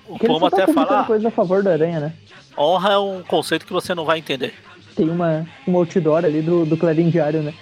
[0.09, 1.05] o que Puma tá até fala...
[1.05, 2.12] coisa a favor do Aranha, né?
[2.59, 4.53] Honra é um conceito que você não vai entender.
[4.97, 7.55] Tem uma, uma outdoor ali do, do Clarim Diário, né?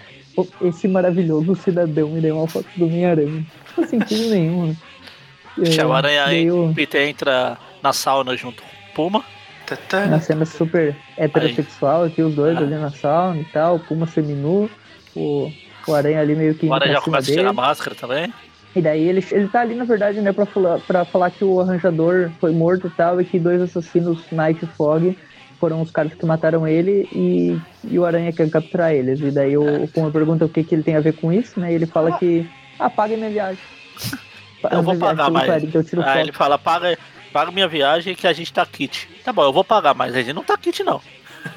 [0.62, 3.30] Esse maravilhoso cidadão me deu uma foto do Homem-Aranha.
[3.30, 4.76] Não faz sentido nenhum, né?
[5.58, 6.72] É, o Aranha eu...
[6.74, 9.24] Peter entra na sauna junto com o Puma.
[10.08, 12.60] Na cena super heterossexual aqui, os dois ah.
[12.60, 14.68] ali na sauna e tal, o Puma seminu,
[15.14, 15.52] o,
[15.86, 16.66] o Aranha ali meio que.
[16.66, 18.32] O Aranha já começa a tirar a máscara também.
[18.74, 21.60] E daí ele, ele tá ali, na verdade, né, pra falar, pra falar que o
[21.60, 25.16] arranjador foi morto e tal, e que dois assassinos, Night e Fog,
[25.58, 29.20] foram os caras que mataram ele e, e o Aranha quer capturar eles.
[29.20, 31.58] E daí o, o Puma pergunta o que, que ele tem a ver com isso,
[31.58, 31.72] né?
[31.72, 33.62] E ele fala que, ah, paga minha viagem.
[34.70, 35.74] Eu vou pagar mais.
[35.74, 36.96] eu tiro ah, ele fala, paga,
[37.32, 39.08] paga minha viagem que a gente tá kit.
[39.24, 41.00] Tá bom, eu vou pagar, mas a gente não tá kit não.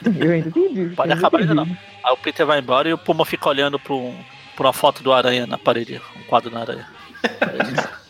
[0.05, 0.93] Eu ainda entendi.
[0.95, 1.65] Pode acabar ainda não.
[2.03, 4.15] Aí o Peter vai embora e o Puma fica olhando pra, um,
[4.55, 6.87] pra uma foto do Aranha na parede, um quadro na aranha.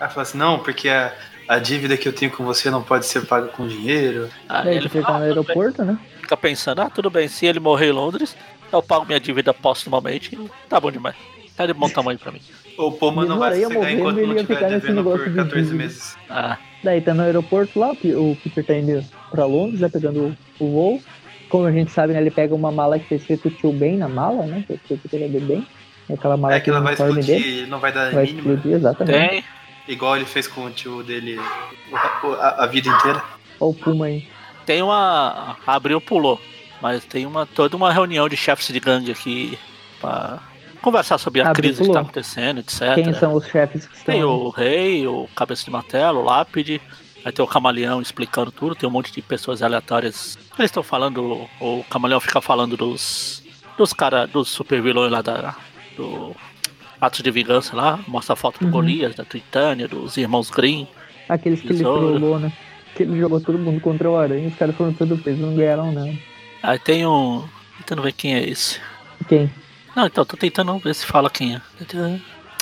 [0.00, 1.12] Ela fala assim, não, porque a,
[1.48, 4.30] a dívida que eu tenho com você não pode ser paga com dinheiro.
[4.48, 5.98] Aí ele fica no aeroporto, né?
[6.20, 8.36] Fica pensando, ah, tudo bem, se ele morrer em Londres,
[8.70, 11.16] eu pago minha dívida postumamente, tá bom demais.
[11.56, 12.40] Tá de bom tamanho pra mim.
[12.78, 16.16] O Puma não vai sossegar enquanto não estiver devendo por 14 meses.
[16.30, 16.56] Ah.
[16.82, 21.02] Daí tá no aeroporto lá, o Peter tá indo pra Londres, né, pegando o voo.
[21.48, 24.08] Como a gente sabe, né, ele pega uma mala que tá escrito tio Ben na
[24.08, 25.66] mala, né, que o Peter é bem.
[26.08, 28.38] Aquela mala é que ela vai explodir, dele, não vai dar vai mínima.
[28.52, 29.28] explodir, exatamente.
[29.28, 29.44] Tem.
[29.88, 31.38] Igual ele fez com o tio dele
[31.92, 33.22] a, a vida inteira.
[33.58, 34.28] Olha o Puma aí.
[34.64, 35.56] Tem uma...
[35.66, 36.40] Abriu, pulou.
[36.80, 39.58] Mas tem uma toda uma reunião de chefes de gangue aqui
[40.00, 40.38] pra
[40.82, 42.94] conversar sobre a crise que está acontecendo, etc.
[42.94, 44.14] Quem são os chefes que estão?
[44.14, 46.80] Tem o rei, o cabeça de martelo, o lápide,
[47.24, 50.38] aí tem o camaleão explicando tudo, tem um monte de pessoas aleatórias.
[50.58, 53.42] Eles estão falando, o camaleão fica falando dos
[53.76, 55.54] dos caras, dos super vilões lá da
[55.96, 56.34] do
[57.00, 58.72] Atos de Vingança lá, mostra a foto do uhum.
[58.72, 60.86] Golias, da Tritânia, dos irmãos Grimm.
[61.28, 62.52] Aqueles que ele trollou, né?
[62.94, 65.92] Que ele jogou todo mundo contra o Aranha, os caras foram todo peso, não ganharam
[65.92, 66.12] nada.
[66.62, 67.44] Aí tem um.
[67.78, 68.80] Tentando ver quem é esse.
[69.28, 69.50] Quem?
[69.98, 71.60] Não, então, tô tentando ver se fala quem é.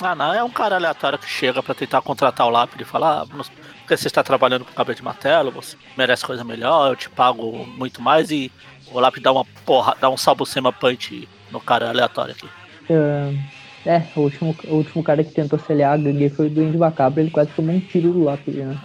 [0.01, 3.21] Ah, não, é um cara aleatório que chega para tentar contratar o lápide e falar,
[3.21, 7.07] ah, porque você está trabalhando com cabelo de martelo, você merece coisa melhor, eu te
[7.07, 8.51] pago muito mais e
[8.91, 12.47] o lápide dá uma porra, dá um salbucema punch no cara aleatório aqui.
[12.89, 13.37] Uh,
[13.85, 17.19] É, o último, o último cara que tentou selhar a gangue foi o Duende Macabro,
[17.21, 18.75] ele quase tomou um tiro do lápis, né?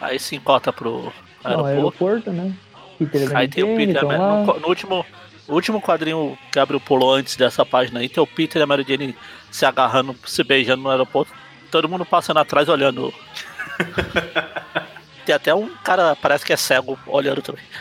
[0.00, 1.12] Aí se encontra pro
[1.44, 2.06] Não, aeroporto.
[2.06, 2.54] aeroporto, né?
[3.34, 4.00] Aí tem o Peter.
[4.00, 4.42] tão né, lá.
[4.42, 5.04] No, no último,
[5.48, 8.66] no último quadrinho que abriu pulou antes dessa página aí, tem o Peter e a
[8.66, 9.16] Mary Jane
[9.50, 11.32] se agarrando, se beijando no aeroporto.
[11.70, 13.12] Todo mundo passando atrás olhando.
[15.24, 17.62] tem até um cara, parece que é cego, olhando também.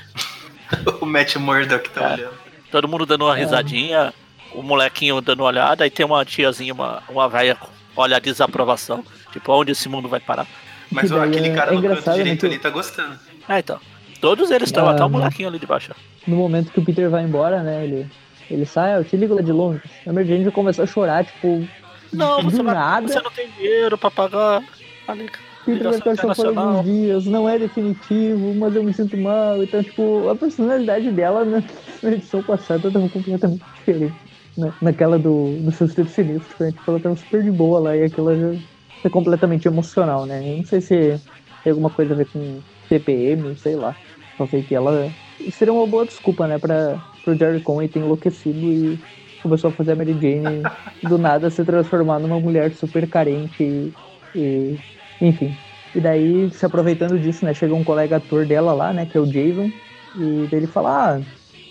[1.02, 2.14] O Matt Murdock tá É.
[2.14, 2.34] olhando.
[2.72, 4.14] Todo mundo dando uma risadinha,
[4.54, 8.32] o molequinho dando uma olhada, aí tem uma tiazinha, uma, uma velha com olhar de
[8.32, 9.04] desaprovação.
[9.34, 10.48] Tipo, onde esse mundo vai parar?
[10.90, 12.70] Mas o- daí aquele é- cara é no canto engraçado, né, direito que- ali tá
[12.70, 13.20] gostando.
[13.50, 13.80] Ah, então.
[14.22, 15.92] Todos eles estão, Ah, até o molequinho ali de baixo.
[16.28, 17.84] No momento que o Peter vai embora, né?
[17.84, 18.06] Ele,
[18.50, 19.92] ele sai, "Ah, eu te ligo lá de Londres.
[20.06, 21.68] A Mary Jane começou a chorar, tipo,
[22.14, 23.08] Não, você, vai- nada.
[23.08, 24.64] você não tem dinheiro pra pagar.
[25.08, 26.68] a liga- Peter vai ficar por internacional.
[26.78, 29.62] alguns dias, não é definitivo, mas eu me sinto mal.
[29.62, 31.62] Então, tipo, a personalidade dela na,
[32.02, 34.16] na edição passada tava completamente diferente.
[34.58, 34.74] Né?
[34.82, 36.72] Naquela do, do Sexteto Sinistro, né?
[36.72, 38.60] Tipo, ela tava super de boa lá e aquilo já
[39.04, 40.40] é completamente emocional, né?
[40.52, 41.20] Eu não sei se
[41.64, 43.96] tem alguma coisa a ver com TPM, sei lá.
[44.38, 45.12] Só sei que ela
[45.50, 49.00] seria uma boa desculpa, né, pra, pro Jerry Conway ter enlouquecido e
[49.42, 50.62] começou a fazer a Mary Jane
[51.02, 53.94] do nada se transformar numa mulher super carente e,
[54.36, 54.78] e-
[55.20, 55.52] enfim.
[55.94, 59.20] E daí, se aproveitando disso, né, chega um colega ator dela lá, né, que é
[59.20, 59.70] o Jason,
[60.16, 61.22] e daí ele fala, ah,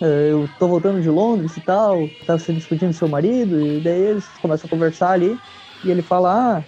[0.01, 3.79] eh, eu tô voltando de Londres e tal, tá se despedindo do seu marido, e
[3.79, 5.41] daí eles começam a conversar ali,
[5.83, 6.63] e ele fala, ah,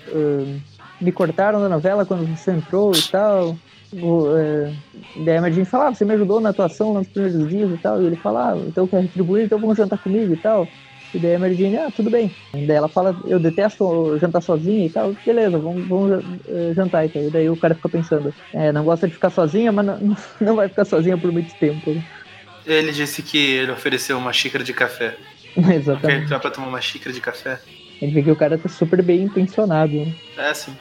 [0.99, 3.61] me cortaram da novela quando você entrou e tal.
[4.01, 4.73] O, eh,
[5.17, 8.01] daí a Jane fala, ah, você me ajudou na atuação nos primeiros dias e tal.
[8.01, 10.67] E ele fala, ah, então quer retribuir, então vamos jantar comigo e tal.
[11.13, 12.33] E daí a Mary ah, tudo bem.
[12.55, 15.15] E daí ela fala, eu detesto jantar sozinha e tal.
[15.23, 17.21] Beleza, vamos, vamos eh, jantar então.
[17.21, 20.55] E daí o cara fica pensando, é, não gosta de ficar sozinha, mas não, não
[20.57, 21.95] vai ficar sozinha por muito tempo.
[22.65, 25.15] Ele disse que ele ofereceu uma xícara de café.
[25.55, 26.23] Exatamente.
[26.23, 27.59] entrar pra tomar uma xícara de café?
[28.01, 29.93] Ele vê que o cara tá super bem intencionado.
[29.93, 30.13] Né?
[30.37, 30.75] É assim.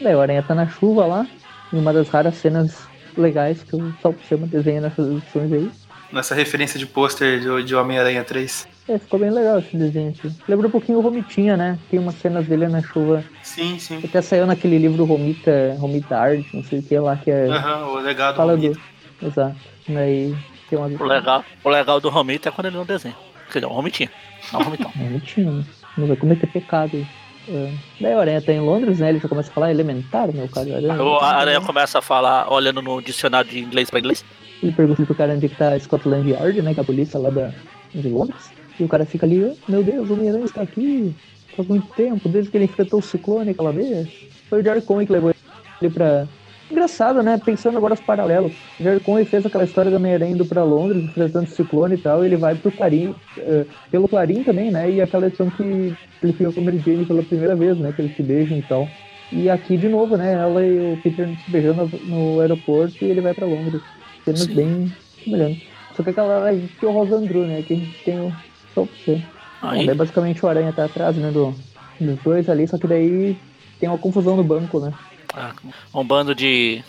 [0.00, 1.26] Daí o Aranha tá na chuva lá,
[1.72, 5.70] em uma das raras cenas legais que o Sal Chama desenha nessas edições aí.
[6.12, 8.68] Nessa referência de pôster de, de Homem-Aranha 3.
[8.88, 10.30] É, ficou bem legal esse desenho aqui.
[10.46, 11.78] Lembra um pouquinho o Romitinha, né?
[11.90, 13.24] Tem umas cenas dele na chuva.
[13.42, 14.00] Sim, sim.
[14.04, 17.46] Até saiu naquele livro Romita, Romita Art, não sei o que lá, que é.
[17.46, 18.60] Aham, o legado fala do.
[18.60, 18.80] bonito.
[19.22, 19.56] Exato.
[19.88, 20.36] Daí
[20.68, 20.88] tem uma.
[20.88, 23.16] O legal, o legal do Romita é quando ele não desenha.
[23.50, 24.10] Quer dizer, o Romitinha.
[24.52, 24.90] Não o Romitão.
[24.98, 25.64] Romitinha, né?
[25.96, 27.06] Não vai cometer pecado aí.
[27.48, 27.72] É.
[28.00, 29.08] Daí o Aranha tá em Londres, né?
[29.10, 30.76] Ele já começa a falar elementar, meu cara.
[30.76, 31.02] Aranha.
[31.02, 34.24] O Aranha começa a falar, olhando no dicionário de inglês pra inglês.
[34.62, 36.72] Ele pergunta pro cara onde que tá Scotland Yard, né?
[36.74, 37.52] Que é a polícia lá da,
[37.94, 38.50] de Londres.
[38.78, 41.14] E o cara fica ali, "Ah, meu Deus, o Homem-Aranha está aqui
[41.56, 44.08] faz muito tempo, desde que ele enfrentou o ciclone aquela vez.
[44.48, 45.34] Foi o Conway que levou
[45.80, 46.26] ele pra.
[46.72, 47.38] Engraçado, né?
[47.44, 48.52] Pensando agora os paralelos.
[48.80, 52.24] O Conway fez aquela história do Homem-Aranha indo pra Londres, enfrentando o ciclone e tal,
[52.24, 54.90] e ele vai pro Clarim, eh, pelo Clarim também, né?
[54.90, 57.92] E aquela edição que ele fica com a Mary Jane pela primeira vez, né?
[57.92, 58.88] Que eles se beijam e tal.
[59.30, 60.32] E aqui de novo, né?
[60.32, 63.82] Ela e o Peter se beijando no aeroporto e ele vai pra Londres.
[64.24, 64.90] Cenas bem
[65.22, 65.64] semelhantes.
[65.94, 67.62] Só que aquela a gente tem o Rosandru, né?
[67.66, 68.32] Que a gente tem o
[68.74, 69.22] só você.
[69.60, 71.30] Aí, Daí basicamente o Aranha tá atrás, né?
[71.30, 71.54] Do,
[72.00, 73.36] dos dois ali, só que daí
[73.78, 74.90] tem uma confusão no banco, né?
[75.34, 75.52] Ah,
[75.94, 76.82] um bando de.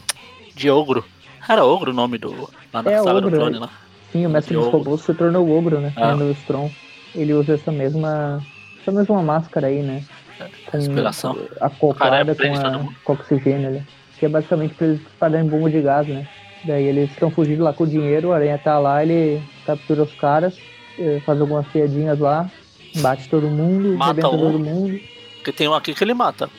[0.56, 1.04] de ogro.
[1.48, 2.50] Era ogro o nome do.
[2.74, 3.60] Lá na É, saga ogro, do clone é.
[3.60, 3.70] lá.
[4.12, 4.78] Sim, o mestre dos Ogro.
[4.80, 5.92] robôs se tornou ogro, né?
[5.96, 6.16] Ah.
[6.16, 6.72] No Strong.
[7.16, 8.42] Ele usa essa mesma.
[8.82, 10.04] Essa mesma máscara aí, né?
[10.70, 11.38] Com Inspiração.
[11.62, 12.96] acoplada Cara, com, todo a, mundo.
[13.04, 13.84] com oxigênio ali.
[14.20, 16.28] Que é basicamente pra eles espalharem bomba de gás, né?
[16.66, 20.14] Daí eles estão fugindo lá com o dinheiro, o Aranha tá lá, ele captura os
[20.16, 20.58] caras,
[20.98, 22.50] eh, faz algumas piadinhas lá,
[23.02, 24.32] bate todo mundo, Mata um.
[24.38, 25.00] todo mundo.
[25.36, 26.50] Porque tem um aqui que ele mata.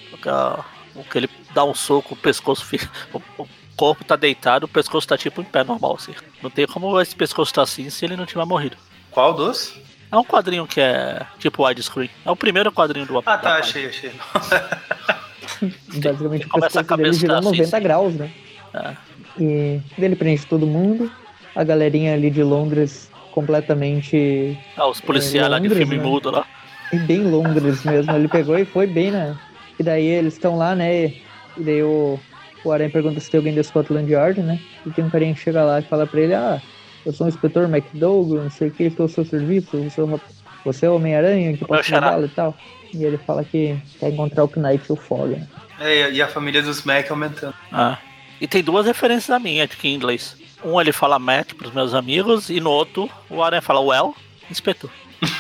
[1.02, 2.88] Que ele dá um soco, o pescoço fica.
[3.12, 6.14] O, corpo tá deitado, o pescoço tá tipo em pé normal, assim.
[6.42, 8.76] Não tem como esse pescoço tá assim se ele não tiver morrido.
[9.10, 9.74] Qual dos?
[10.10, 12.10] É um quadrinho que é tipo widescreen.
[12.24, 14.12] É o primeiro quadrinho do Ah, tá, achei, achei.
[16.00, 17.82] Basicamente o começa a pescoço dele cabeça girou assim, 90 sim.
[17.82, 18.30] graus, né?
[18.72, 18.96] É.
[19.38, 21.10] E ele prende todo mundo.
[21.54, 24.56] A galerinha ali de Londres completamente.
[24.76, 26.08] Ah, os policiais lá de Londres, filme né?
[26.08, 26.46] mudo lá.
[26.92, 28.12] e bem Londres mesmo.
[28.12, 29.36] Ele pegou e foi bem, né?
[29.78, 31.06] E daí eles estão lá, né?
[31.06, 31.22] E
[31.58, 32.18] daí o,
[32.64, 34.60] o Aranha pergunta se tem alguém da Scotland Yard, né?
[34.86, 36.60] E tem um carinha que chega lá e fala pra ele: Ah,
[37.04, 39.76] eu sou o inspetor McDougall, não sei o que, estou ao seu serviço.
[39.82, 40.20] Você é, uma,
[40.64, 42.56] você é o Homem-Aranha que pode e tal.
[42.92, 45.46] E ele fala que quer encontrar o Knight e o Fog, né?
[45.80, 47.54] É, e a família dos Mac aumentando.
[47.72, 47.98] Ah.
[48.40, 50.36] E tem duas referências a minha aqui em inglês.
[50.64, 54.14] Um ele fala Mac pros meus amigos e no outro o Aranha fala Well,
[54.50, 54.90] inspetor.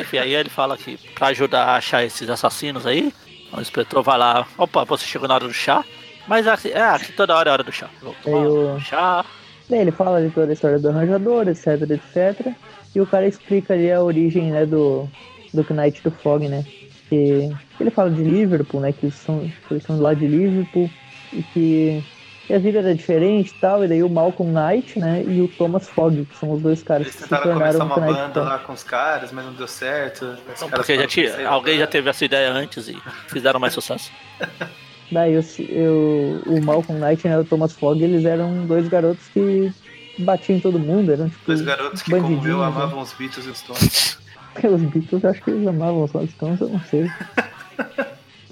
[0.00, 3.12] Enfim, aí ele fala que pra ajudar a achar esses assassinos aí,
[3.52, 5.84] o inspetor vai lá, opa, você chegou na hora do chá.
[6.26, 7.88] Mas aqui, é, aqui toda hora é hora do chá.
[8.02, 9.24] Vou tomar chá.
[9.68, 12.52] Daí ele fala de toda a história do arranjador, etc, etc.
[12.94, 15.08] E o cara explica ali a origem, né, do,
[15.52, 16.64] do Knight do Fog, né?
[17.08, 18.92] Que ele fala de Liverpool, né?
[18.92, 20.90] Que eles são, eles são lá de Liverpool
[21.32, 22.04] e que
[22.48, 25.48] e a vida era diferente e tal, e daí o Malcolm Knight, né, e o
[25.48, 28.20] Thomas Fogg, que são os dois caras Eles que se tentaram começar tornaram uma Knight
[28.20, 28.46] banda Fogg.
[28.48, 30.36] lá com os caras, mas não deu certo.
[30.60, 32.96] Não, porque já tinha, alguém já teve essa ideia antes e
[33.28, 34.10] fizeram mais sucesso.
[35.10, 39.26] Daí eu, eu, o Malcolm Knight né, e o Thomas Fogg, eles eram dois garotos
[39.28, 39.72] que
[40.18, 42.64] batiam em todo mundo, eram tipo Dois garotos que, como eu, né?
[42.66, 44.18] amavam os Beatles e os Stones.
[44.58, 47.08] Os Beatles, eu acho que eles amavam os Stones, eu não sei.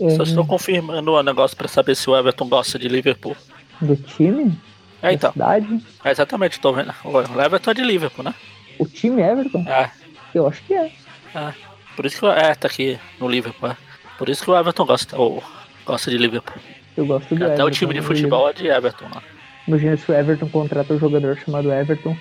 [0.01, 3.37] É, Só estou confirmando o negócio pra saber se o Everton gosta de Liverpool.
[3.81, 4.59] Do time?
[5.03, 5.33] É, então.
[5.37, 5.85] Da cidade?
[6.05, 6.93] É exatamente, tô vendo.
[7.05, 8.35] O Everton é de Liverpool, né?
[8.79, 9.65] O time Everton?
[9.69, 9.91] É,
[10.35, 10.93] Eu acho que é.
[11.35, 11.55] é.
[11.95, 13.71] Por isso que o é, tá aqui no Liverpool.
[13.71, 13.77] é.
[14.19, 15.43] Por isso que o Everton gosta, ou
[15.85, 16.57] gosta de Liverpool.
[16.97, 17.67] Eu gosto do Até Everton.
[17.67, 19.21] o time de futebol é de Everton, né?
[19.69, 22.17] Imagina se o Everton contrata um jogador chamado Everton.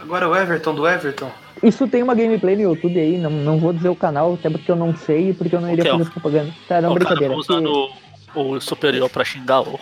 [0.00, 1.30] Agora o Everton do Everton.
[1.62, 4.70] Isso tem uma gameplay no YouTube aí, não, não vou dizer o canal, até porque
[4.70, 5.92] eu não sei e porque eu não iria que é?
[5.92, 6.52] fazer propaganda.
[6.68, 7.34] Tá, não, o cara brincadeira.
[7.34, 7.90] tá usando
[8.34, 9.80] o, o superior pra xingar o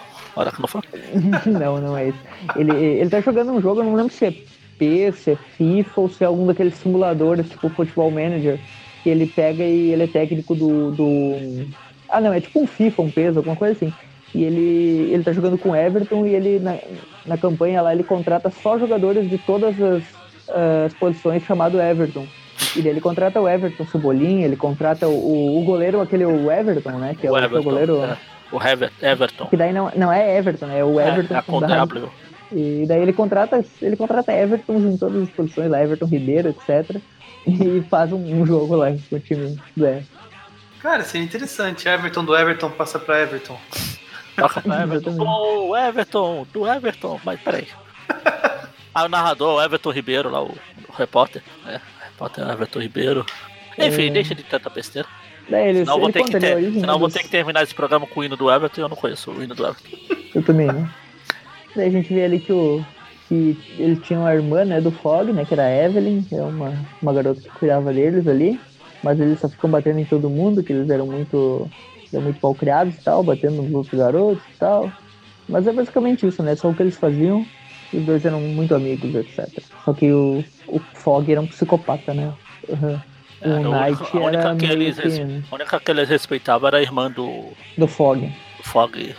[0.66, 0.80] Fã.
[1.46, 2.18] não, não é isso.
[2.56, 4.34] Ele, ele tá jogando um jogo, eu não lembro se é
[4.78, 8.58] P, se é FIFA ou se é algum daqueles simuladores, tipo Football Manager,
[9.02, 10.90] que ele pega e ele é técnico do.
[10.92, 11.68] do...
[12.08, 13.92] Ah, não, é tipo um FIFA, um PES, alguma coisa assim.
[14.34, 16.78] E ele, ele tá jogando com Everton e ele, na,
[17.26, 20.02] na campanha lá, ele contrata só jogadores de todas as,
[20.84, 22.26] as posições chamado Everton.
[22.76, 26.92] E daí ele contrata o Everton Cebolinha, ele contrata o, o, goleiro, aquele o Everton,
[26.98, 27.14] né?
[27.18, 27.62] Que é O o, é Everton.
[27.62, 28.02] goleiro.
[28.04, 28.16] é.
[28.50, 29.46] O Hever- Everton.
[29.46, 30.78] Que daí não, não é Everton, né?
[30.80, 32.10] É o Everton É, é com com W.
[32.52, 37.00] E daí ele contrata, ele contrata Evertons em todas as posições lá, Everton Ribeiro, etc.
[37.46, 40.06] E faz um, um jogo lá com o time do Everton.
[40.80, 41.88] Cara, seria interessante.
[41.88, 43.56] Everton do Everton passa pra Everton.
[44.36, 45.16] Toca pra Everton.
[45.18, 47.20] O Everton, do Everton.
[47.24, 47.66] Mas peraí.
[48.94, 50.48] Aí o narrador, o Everton Ribeiro, lá, o,
[50.88, 51.42] o repórter.
[51.66, 51.80] É, o
[52.22, 53.26] repórter Everton Ribeiro.
[53.78, 54.10] Enfim, É.
[54.10, 55.08] deixa de tanta besteira.
[55.48, 57.28] Daí ele, Senão eu vou ele ter que, ter, origem, senão eu vou ter que
[57.28, 59.66] terminar esse programa com o hino do Everton e eu não conheço o hino do
[59.66, 59.96] Everton.
[60.34, 60.88] Eu também, né?
[61.74, 62.84] Daí a gente vê ali que o.
[63.28, 66.42] Que ele tinha uma irmã, né, do Fog, né, que era a Evelyn, que é
[66.42, 68.60] uma, uma garota que cuidava deles ali,
[69.02, 71.70] mas eles só ficam batendo em todo mundo, que eles eram muito,
[72.12, 74.92] eram muito mal criados e tal, batendo nos outros garotos e tal.
[75.48, 77.46] Mas é basicamente isso, né, só o que eles faziam,
[77.92, 79.48] os dois eram muito amigos, etc.
[79.84, 82.32] Só que o, o Fog era um psicopata, né?
[82.68, 83.00] Uhum.
[83.40, 86.68] É, O a Knight a única era que eles que A única que eles respeitavam
[86.68, 88.32] era a irmã do do Fog.
[88.62, 89.14] Fog,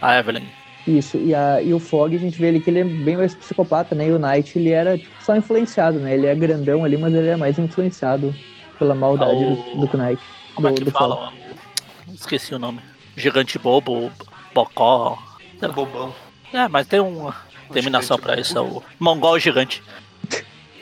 [0.00, 0.44] a Evelyn.
[0.86, 3.34] Isso, e, a, e o Fog, a gente vê ali que ele é bem mais
[3.34, 4.06] psicopata, né?
[4.08, 6.12] E o Knight, ele era tipo, só influenciado, né?
[6.12, 8.34] Ele é grandão ali, mas ele é mais influenciado
[8.78, 10.22] pela maldade Ah, o- do, do Knight.
[10.54, 11.16] Como do, é que fala?
[11.16, 11.34] Fog.
[12.12, 12.80] Esqueci o nome.
[13.16, 14.12] Gigante Bobo,
[14.54, 15.16] Bocó.
[15.62, 16.12] É bobão.
[16.52, 17.34] É, mas tem uma
[17.74, 19.82] terminação pra isso, é o Mongol Gigante.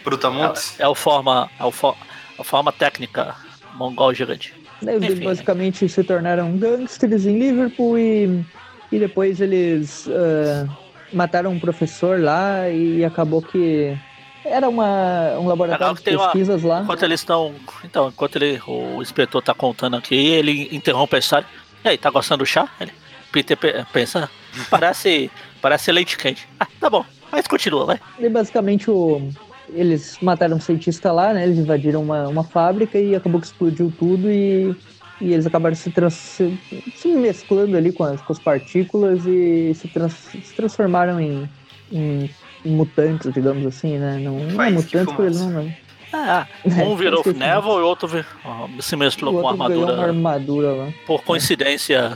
[0.05, 0.79] Brutamontes.
[0.79, 1.97] É, é o forma, é o fo-
[2.39, 3.35] a forma técnica
[3.75, 4.55] Mongol Gigante.
[4.83, 8.45] Enfim, basicamente se tornaram gangsters em Liverpool e,
[8.91, 10.67] e depois eles ah,
[11.13, 13.97] mataram um professor lá e acabou que
[14.45, 16.81] era uma, um laboratório de tem uma- pesquisas lá.
[16.83, 17.55] Enquanto eles estão.
[17.85, 21.47] Então, enquanto ele, o inspetor tá contando aqui, ele interrompe a história.
[21.85, 22.69] E aí, tá gostando do chá?
[22.81, 22.93] Ele,
[23.33, 24.31] Peter pe- pensa,
[24.71, 26.47] parece, parece leite quente.
[26.61, 28.01] Ah, tá bom, mas continua, vai.
[28.19, 29.29] E basicamente o,
[29.73, 31.45] eles mataram um cientista lá, né?
[31.45, 34.75] Eles invadiram uma, uma fábrica e acabou que explodiu tudo e,
[35.21, 36.59] e eles acabaram se, trans, se,
[36.97, 41.49] se mesclando ali com as, com as partículas e se, trans, se transformaram em,
[41.91, 42.31] em
[42.65, 44.19] mutantes, digamos assim, né?
[44.23, 45.51] Não, não é mutantes porque eles não.
[45.51, 45.75] não.
[46.15, 47.23] Ah, um virou.
[47.25, 49.95] Neville e o outro vi- ó, se mesclou O com ganhou armadura.
[49.95, 50.93] uma armadura lá.
[51.07, 52.13] Por coincidência.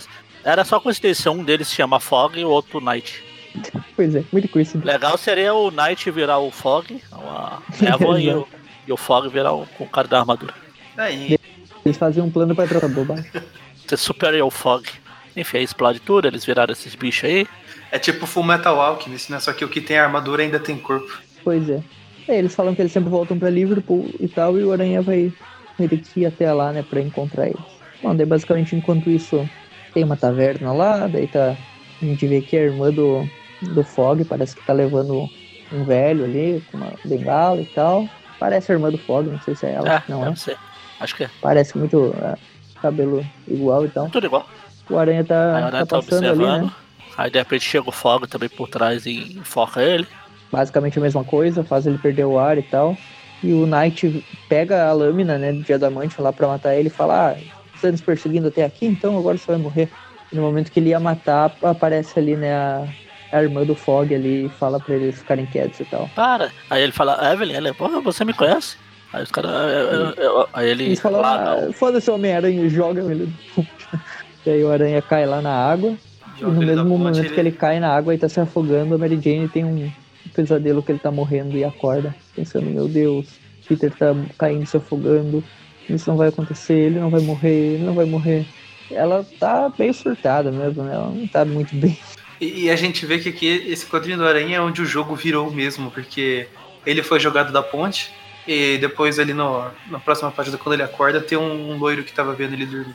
[0.47, 3.21] Era só coincidência, um deles se chama Fog e o outro Knight.
[3.97, 4.87] Pois é, muito coincidente.
[4.87, 8.47] Legal seria o Knight virar o Fog, a Eva e, o,
[8.87, 10.55] e o Fog virar o, com o cara da armadura.
[10.97, 11.37] Aí,
[11.85, 13.29] Eles faziam um plano pra trocar bobagem.
[13.89, 14.87] Ser Superior Fog.
[15.37, 17.45] Enfim, aí explode tudo, eles viraram esses bichos aí.
[17.91, 19.41] é tipo Full Metal Alchemist, né?
[19.41, 21.21] Só que o que tem armadura ainda tem corpo.
[21.43, 21.83] Pois é.
[22.29, 25.33] É, eles falam que eles sempre voltam pra Liverpool e tal, e o Aranha vai
[25.77, 27.61] vai ter que ir até lá, né, pra encontrar eles.
[28.01, 29.49] Bom, daí basicamente enquanto isso
[29.97, 31.57] tem uma taverna lá, daí tá.
[32.03, 33.27] A gente vê que a irmã do,
[33.63, 35.27] do Fog parece que tá levando
[35.73, 38.07] um velho ali, com uma bengala e tal.
[38.39, 39.95] Parece a irmã do Fog, não sei se é ela.
[39.95, 40.37] É, não é.
[40.37, 40.59] ser.
[41.01, 42.37] Acho que é Parece muito é,
[42.83, 44.11] cabelo igual e tal.
[44.11, 44.47] tudo igual.
[44.91, 46.71] O Aranha Aí tá, a tá tá passando ali, né?
[47.17, 50.07] Aí de repente chega o Fog também por trás e enfoca ele.
[50.53, 52.95] basicamente a mesma coisa, faz ele perder o ar e tal.
[53.43, 57.31] E o Knight pega a lâmina, né, de adamante lá pra matar ele e fala:
[57.31, 59.89] Ah, você tá nos perseguindo até aqui, então agora você vai morrer.
[60.33, 62.85] E no momento que ele ia matar, aparece ali, né, a,
[63.33, 66.09] a irmã do Fog ali fala pra eles ficarem quietos e tal.
[66.15, 66.51] Para.
[66.69, 68.77] Aí ele fala, Evelyn, ela é, porra, você me conhece?
[69.12, 69.51] Aí os caras.
[70.53, 70.85] Aí ele.
[70.85, 73.29] Eles falam, ah, foda-se o Homem-Aranha e joga ele.
[74.45, 75.97] E aí o aranha cai lá na água.
[76.39, 78.19] Joga e no ele da mesmo ponte, momento ele- que ele cai na água e
[78.19, 79.91] tá se afogando, a Mary Jane tem um
[80.33, 83.27] pesadelo que ele tá morrendo e acorda, pensando, meu Deus,
[83.67, 85.43] Peter tá caindo, se afogando,
[85.88, 88.46] isso não vai acontecer, ele não vai morrer, ele não vai morrer.
[88.90, 90.94] Ela tá meio surtada mesmo, né?
[90.94, 91.99] Ela não tá muito bem.
[92.40, 95.14] E, e a gente vê que aqui esse quadrinho do Aranha é onde o jogo
[95.14, 96.49] virou mesmo, porque
[96.85, 98.12] ele foi jogado da ponte
[98.46, 102.12] e depois ali no, na próxima página, quando ele acorda, tem um, um loiro que
[102.12, 102.94] tava vendo ele dormir.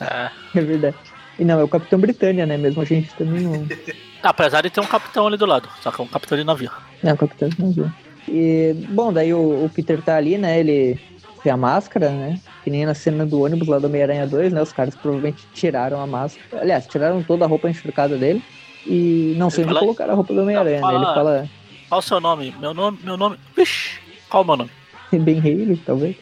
[0.00, 0.30] É.
[0.54, 0.96] É verdade.
[1.38, 2.56] E não, é o Capitão Britânia, né?
[2.56, 3.66] Mesmo a gente também não.
[4.22, 6.70] Apesar de ter um capitão ali do lado, só que é um capitão de navio.
[7.02, 7.90] Não, o Capitão não viu.
[8.26, 10.58] E, bom, daí o, o Peter tá ali, né?
[10.58, 10.98] Ele
[11.46, 12.40] tem a máscara, né?
[12.64, 14.60] Que nem na cena do ônibus lá do Homem-Aranha 2, né?
[14.60, 16.60] Os caras provavelmente tiraram a máscara.
[16.60, 18.42] Aliás, tiraram toda a roupa encharcada dele.
[18.84, 20.94] E não sei onde fala- colocaram a roupa do Homem-Aranha, Não, né?
[20.96, 21.48] Ele fala- fala
[21.88, 22.52] Qual o seu nome?
[22.58, 23.38] Meu nome, meu nome.
[23.56, 24.70] Vixe, qual o meu nome?
[25.12, 26.16] bem Haley, talvez.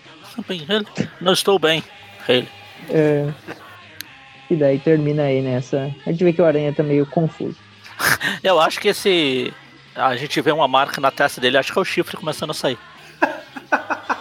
[0.46, 0.86] Bem, ele.
[1.22, 1.82] Não estou bem.
[2.28, 2.46] Ele.
[2.90, 3.26] É.
[4.50, 5.90] E daí termina aí nessa.
[6.06, 7.56] A gente vê que o Aranha tá meio confuso.
[8.44, 9.54] Eu acho que esse.
[9.94, 12.54] A gente vê uma marca na testa dele, acho que é o chifre começando a
[12.54, 12.76] sair.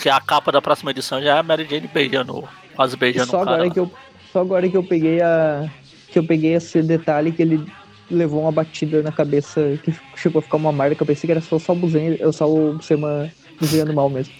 [0.00, 3.30] Porque a capa da próxima edição já é a Mary Jane beijando, quase E beijando
[3.30, 3.56] só o cara.
[3.58, 3.92] agora que eu
[4.32, 5.68] só agora que eu peguei a
[6.08, 7.70] que eu peguei esse detalhe que ele
[8.10, 11.42] levou uma batida na cabeça que chegou a ficar uma marca, eu pensei que era
[11.42, 14.32] só, só o Buzen, eu só o Buscema desenhando mal mesmo.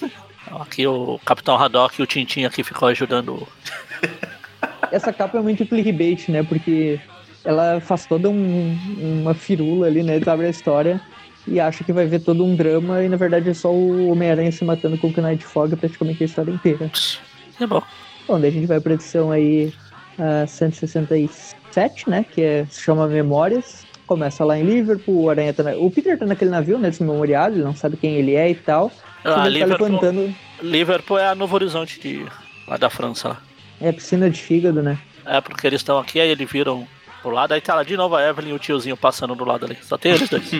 [0.60, 3.48] Aqui o Capitão Haddock e o Tintin aqui ficou ajudando.
[4.92, 6.42] Essa capa é muito clickbait, né?
[6.42, 7.00] Porque
[7.44, 8.76] ela faz toda um-
[9.22, 10.20] uma firula ali, né?
[10.26, 11.00] Abre a história
[11.50, 14.52] e acha que vai ver todo um drama e na verdade é só o Homem-Aranha
[14.52, 16.90] se matando com o Night Fog praticamente a história inteira.
[17.60, 17.82] É bom.
[18.26, 19.72] Bom, daí a gente vai pra edição aí
[20.18, 22.24] a 167, né?
[22.30, 23.86] Que é, se chama Memórias.
[24.06, 26.88] Começa lá em Liverpool, o Aranha tá na- O Peter tá naquele navio, né?
[26.88, 28.90] Desse memorial, ele não sabe quem ele é e tal.
[29.24, 30.34] Ah, ele tá Liverpool, levantando.
[30.62, 32.24] Liverpool é a Novo Horizonte de,
[32.66, 33.28] lá da França.
[33.28, 33.42] Lá.
[33.80, 34.98] É piscina de fígado, né?
[35.26, 36.86] É porque eles estão aqui, aí eles viram
[37.22, 39.66] pro lado, aí tá lá de novo a Evelyn e o tiozinho passando do lado
[39.66, 39.76] ali.
[39.82, 40.50] Só tem eles dois.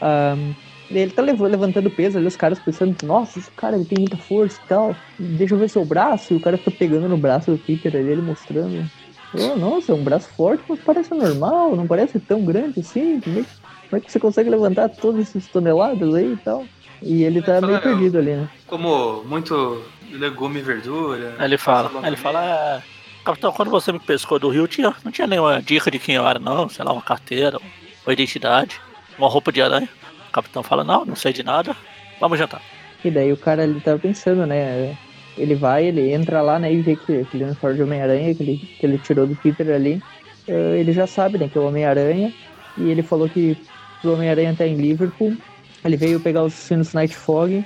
[0.00, 0.54] Ahn,
[0.90, 4.16] ele tá lev- levantando peso ali, os caras pensando, nossa, esse cara ele tem muita
[4.16, 4.96] força e tal.
[5.18, 6.32] Deixa eu ver seu braço.
[6.32, 8.88] E o cara fica pegando no braço do Peter ali, ele mostrando.
[9.34, 13.20] Oh, nossa, é um braço forte, mas parece normal, não parece tão grande assim.
[13.20, 13.48] Como é, que-
[13.90, 16.64] como é que você consegue levantar todas essas toneladas aí e tal?
[17.02, 18.48] E ele tá meio Falaram- perdido ali, né?
[18.66, 21.36] Como muito legume e verdura.
[21.38, 22.82] Ele fala, ele fala, é,
[23.28, 26.26] Capitão, quando você me pescou do Rio, tinha, não tinha nenhuma dica de quem eu
[26.26, 27.58] era, não, sei lá, uma carteira,
[28.06, 28.80] uma identidade,
[29.18, 29.86] uma roupa de aranha.
[30.30, 31.76] O capitão fala, não, não sei de nada,
[32.18, 32.62] vamos jantar.
[33.04, 34.96] E daí o cara ele tava pensando, né?
[35.36, 38.56] Ele vai, ele entra lá, né, e vê que aquele uniforme de Homem-Aranha que ele,
[38.56, 40.02] que ele tirou do Peter ali,
[40.46, 42.32] ele já sabe, né, que é o Homem-Aranha,
[42.78, 43.58] e ele falou que
[44.02, 45.36] o Homem-Aranha tá em Liverpool,
[45.84, 47.62] ele veio pegar os sinos Night Fog,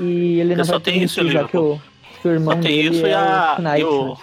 [0.00, 1.78] e ele não só vai tem isso já que o,
[2.22, 4.16] que o irmão Só tem isso e é a, o Knight, e, o, né?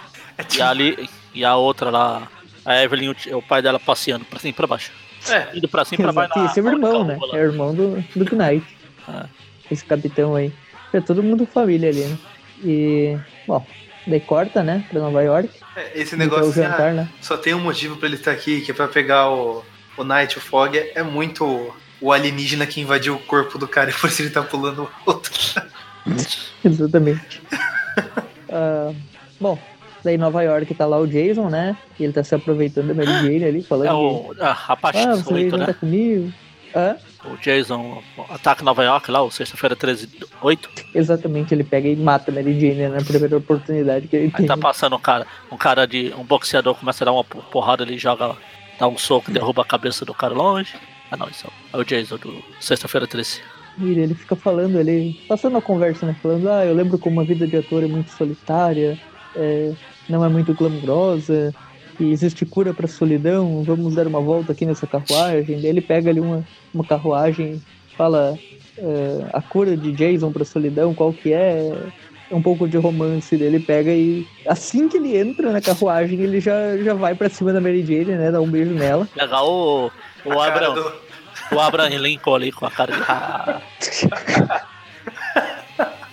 [0.50, 2.28] É e, a ali, e a outra lá,
[2.64, 4.90] a Evelyn, o, pai dela passeando pra cima e pra baixo.
[5.28, 6.46] É, Indo pra cima e pra baixo.
[6.46, 7.16] Esse é o irmão, né?
[7.20, 7.38] lá.
[7.38, 8.66] É o irmão do, do Knight.
[9.08, 9.24] É.
[9.70, 10.52] Esse capitão aí.
[10.92, 12.18] É todo mundo família ali, né?
[12.64, 13.64] E, bom,
[14.06, 15.48] daí corta, né, pra Nova York.
[15.76, 17.08] é, esse Então, negócio o jantar, né?
[17.20, 19.64] só tem um motivo pra ele estar aqui, que é pra pegar o,
[19.96, 20.76] o Night, o Fog.
[20.76, 24.30] É, é muito o alienígena que invadiu o corpo do cara e por isso ele
[24.30, 25.32] tá pulando o outro.
[26.64, 27.40] Exatamente.
[28.54, 28.92] Ah,
[29.40, 29.58] bom,
[30.04, 31.76] daí em Nova York tá lá o Jason, né?
[31.98, 34.98] E ele tá se aproveitando da Mary Jane ali, falando É o, a, a parte
[35.00, 35.72] que, ah, você né?
[35.74, 36.32] comigo.
[36.74, 36.96] Hã?
[37.24, 40.08] O Jason ataca Nova York lá, o sexta-feira 13,
[40.40, 40.70] 8.
[40.94, 44.32] Exatamente, ele pega e mata a Mary Jane né, na primeira oportunidade que ele Aí
[44.32, 44.46] tem.
[44.46, 46.12] tá passando um cara, um cara de.
[46.18, 48.34] um boxeador começa a dar uma por- porrada ali, joga,
[48.78, 50.74] dá um soco e derruba a cabeça do cara longe.
[51.10, 53.40] Ah não, isso é o Jason do sexta-feira 13.
[53.78, 56.16] E ele fica falando, ele passando a conversa, né?
[56.22, 58.98] Falando, ah, eu lembro como a vida de ator é muito solitária,
[59.36, 59.72] é,
[60.08, 61.54] não é muito glamurosa,
[62.00, 65.56] e existe cura pra solidão, vamos dar uma volta aqui nessa carruagem.
[65.60, 67.62] Daí ele pega ali uma, uma carruagem,
[67.96, 68.36] fala
[68.78, 71.72] é, a cura de Jason pra solidão, qual que é?
[72.30, 76.40] É um pouco de romance dele, pega e assim que ele entra na carruagem, ele
[76.40, 78.30] já, já vai pra cima da Mary Jane, né?
[78.30, 79.06] Dá um beijo nela.
[79.14, 79.90] Legal o,
[80.24, 80.92] o, Abraham, do-
[81.52, 83.02] o Abraham Lincoln ali com a cara de.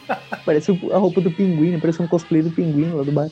[0.46, 1.78] Parece a roupa do pinguim, né?
[1.80, 3.30] Parece um cosplay do pinguim lá do bar.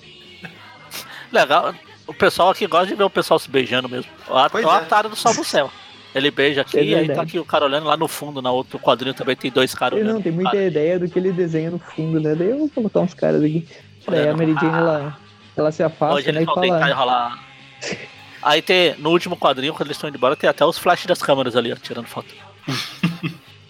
[1.32, 1.74] legal.
[2.06, 4.10] O pessoal aqui gosta de ver o pessoal se beijando mesmo.
[4.30, 4.76] O at- Pois o é.
[4.76, 5.70] Atari do Sol do Céu.
[6.16, 8.50] Ele beija aqui É e aí tá aqui o cara olhando lá no fundo, na
[8.50, 10.16] outro quadrinho também tem dois caras Ele olhando.
[10.16, 12.34] não tem muita Cara, ideia do que ele desenha no fundo, né?
[12.34, 13.68] Daí eu vou colocar uns caras aqui.
[14.08, 14.36] Daí a.
[14.36, 14.78] Mary Jane, Ah.
[14.78, 15.18] ela,
[15.58, 16.40] ela se afasta, Hoje né?
[16.42, 16.56] eles vão
[18.42, 21.22] Aí tem, no último quadrinho, quando eles estão indo embora, tem até os flashes das
[21.22, 22.34] câmeras ali, ó, tirando foto.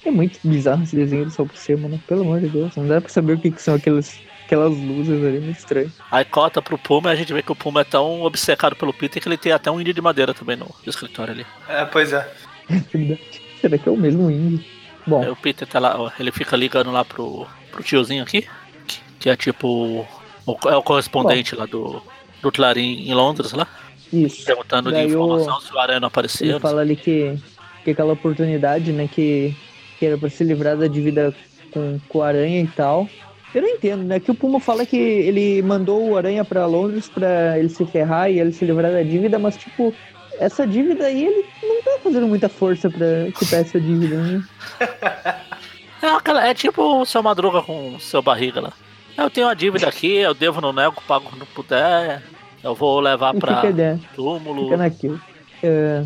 [0.08, 2.00] É muito bizarro esse desenho do Sol por cima, né?
[2.08, 5.22] Pelo amor de Deus, não dá pra saber o que, que são aquelas, aquelas luzes
[5.24, 5.92] ali, muito estranho.
[6.10, 8.94] Aí cota pro Puma e a gente vê que o Puma é tão obcecado pelo
[8.94, 11.46] Peter que ele tem até um índio de madeira também no escritório ali.
[11.68, 12.26] É, pois é.
[13.62, 14.64] Será que é o mesmo índio?
[15.06, 18.46] Bom, Aí o Peter tá lá, ó, ele fica ligando lá pro, pro tiozinho aqui,
[18.88, 20.06] que, que é tipo.
[20.46, 22.02] o- é o correspondente lá do,
[22.42, 23.68] do Clarim em Londres lá,
[24.12, 24.46] isso.
[24.46, 26.50] perguntando de Daí informação se o Aranha não apareceu.
[26.50, 27.38] Ele fala ali que,
[27.84, 29.56] que aquela oportunidade, né, que,
[29.98, 31.34] que era pra se livrar da dívida
[31.72, 33.08] com, com o Aranha e tal.
[33.54, 34.20] Eu não entendo, né?
[34.20, 38.30] Que o Puma fala que ele mandou o Aranha pra Londres pra ele se ferrar
[38.30, 39.94] e ele se livrar da dívida, mas, tipo,
[40.40, 44.44] essa dívida aí ele não tá fazendo muita força pra quitar essa dívida, né?
[46.00, 48.74] É, é tipo o seu Madruga com o seu barriga lá.
[49.18, 52.22] Eu tenho a dívida aqui, eu devo no nego, pago quando puder.
[52.64, 54.66] Eu vou levar pra fica, túmulo.
[54.66, 55.20] fica naquilo.
[55.64, 56.04] É,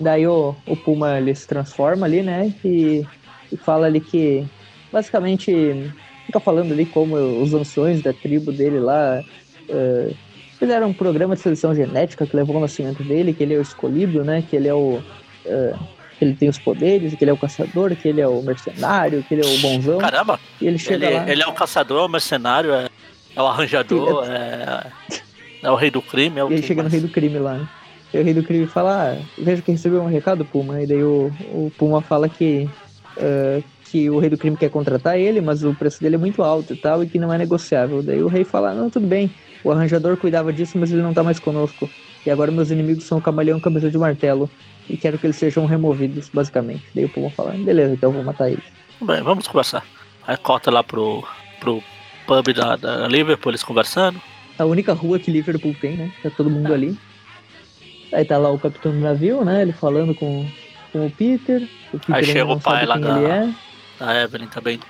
[0.00, 2.54] daí o, o Puma ele se transforma ali, né?
[2.64, 3.04] E,
[3.52, 4.46] e fala ali que
[4.92, 5.92] basicamente
[6.26, 9.22] fica falando ali como os anciões da tribo dele lá
[9.68, 10.12] é,
[10.58, 13.62] fizeram um programa de seleção genética que levou ao nascimento dele, que ele é o
[13.62, 14.44] escolhido, né?
[14.48, 15.02] Que ele é o.
[15.44, 15.74] é,
[16.18, 19.24] que ele tem os poderes, que ele é o caçador, que ele é o mercenário,
[19.24, 19.98] que ele é o bonzão.
[19.98, 21.28] Caramba, e ele chega ele, lá.
[21.28, 22.88] ele é o caçador, é o mercenário, é,
[23.34, 24.86] é o arranjador, é,
[25.64, 26.38] é o rei do crime.
[26.38, 26.92] É o E ele chega no mais?
[26.92, 27.68] rei do crime lá, né?
[28.14, 30.80] E o rei do crime fala, ah, veja que recebeu um recado, Puma.
[30.80, 32.68] E daí o, o Puma fala que,
[33.16, 36.42] eh, que o rei do crime quer contratar ele, mas o preço dele é muito
[36.42, 38.02] alto e tal, e que não é negociável.
[38.02, 39.30] Daí o rei fala, não, tudo bem,
[39.62, 41.88] o arranjador cuidava disso, mas ele não tá mais conosco.
[42.24, 44.48] E agora meus inimigos são o camaleão e cabeça de martelo.
[44.88, 46.84] E quero que eles sejam removidos, basicamente.
[46.94, 48.64] Daí o Puma fala, beleza, então eu vou matar eles.
[48.98, 49.84] Tudo Bem, vamos conversar.
[50.26, 51.24] Aí corta lá pro,
[51.60, 51.82] pro
[52.26, 54.20] pub da, da Liverpool, eles conversando.
[54.58, 56.12] a única rua que Liverpool tem, né?
[56.22, 56.96] Tá todo mundo ali.
[58.12, 59.62] Aí tá lá o capitão do navio, né?
[59.62, 60.46] Ele falando com,
[60.92, 61.62] com o Peter.
[61.92, 63.48] O Peter Aí chega o pai lá da- é.
[64.00, 64.80] A Evelyn também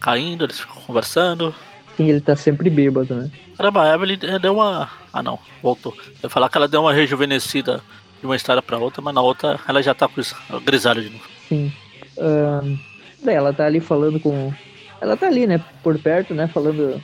[0.00, 1.54] caindo, eles ficam conversando.
[1.96, 3.30] Quem ele tá sempre bêbado, né?
[3.56, 4.90] Caramba, a Evelyn eh, deu uma.
[5.12, 5.94] Ah não, voltou.
[5.98, 7.80] Eu ia falar que ela deu uma rejuvenescida
[8.20, 10.34] de uma história pra outra, mas na outra ela já tá com isso-
[10.64, 11.24] grisalho de novo.
[11.48, 11.72] Sim.
[12.18, 12.76] Ahn,
[13.22, 14.52] daí ela tá ali falando com.
[15.00, 15.60] Ela tá ali, né?
[15.82, 16.46] Por perto, né?
[16.48, 17.02] Falando.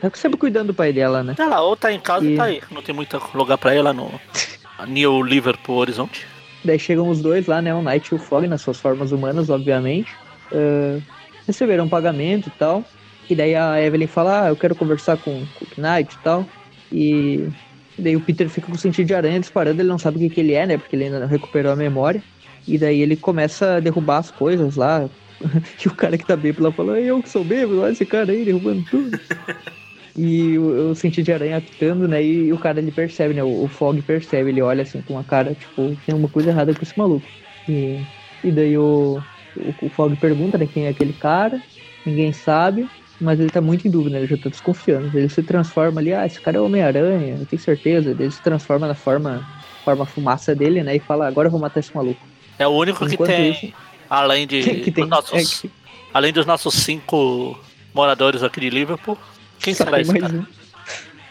[0.00, 1.34] Tá sempre cuidando do pai dela, né?
[1.38, 2.60] Ela ou tá em casa e tá aí.
[2.70, 4.12] Não tem muito lugar pra ela no
[4.86, 6.26] New Liverpool Horizonte.
[6.64, 7.74] Daí chegam os dois lá, né?
[7.74, 10.10] O Knight e o Fog, nas suas formas humanas, obviamente.
[10.52, 10.98] Ah,
[11.46, 12.84] receberam pagamento e tal.
[13.28, 16.46] E daí a Evelyn fala, ah, eu quero conversar com, com o Knight e tal.
[16.90, 17.48] E
[17.98, 20.40] daí o Peter fica com sentido de aranha disparando, ele não sabe o que, que
[20.40, 20.78] ele é, né?
[20.78, 22.22] Porque ele ainda não recuperou a memória.
[22.66, 25.08] E daí ele começa a derrubar as coisas lá.
[25.84, 28.32] E o cara que tá bêbado lá fala, eu que sou bêbado, olha esse cara
[28.32, 29.16] aí derrubando tudo.
[30.18, 32.20] E o, o sentido de aranha apitando, né?
[32.22, 33.42] E, o cara ele percebe, né?
[33.44, 36.74] O, o Fog percebe, ele olha assim com uma cara, tipo, tem uma coisa errada
[36.74, 37.24] com esse maluco.
[37.68, 38.00] E,
[38.42, 39.22] e daí o,
[39.56, 41.62] o, o Fog pergunta, né, quem é aquele cara,
[42.04, 42.88] ninguém sabe,
[43.20, 44.24] mas ele tá muito em dúvida, né?
[44.24, 45.16] Ele já tá desconfiando.
[45.16, 48.10] Ele se transforma ali, ah, esse cara é o Homem-Aranha, eu tenho certeza.
[48.10, 49.46] Ele se transforma na forma,
[49.84, 50.96] forma fumaça dele, né?
[50.96, 52.20] E fala, agora eu vou matar esse maluco.
[52.58, 53.50] É o único que Enquanto tem.
[53.52, 53.72] isso-
[54.10, 54.62] além de.
[54.82, 55.72] que tem, nossos, é que-
[56.12, 57.56] Além dos nossos cinco
[57.94, 59.16] moradores aqui de Liverpool.
[59.58, 60.34] Quem só será esse mais cara?
[60.34, 60.46] um.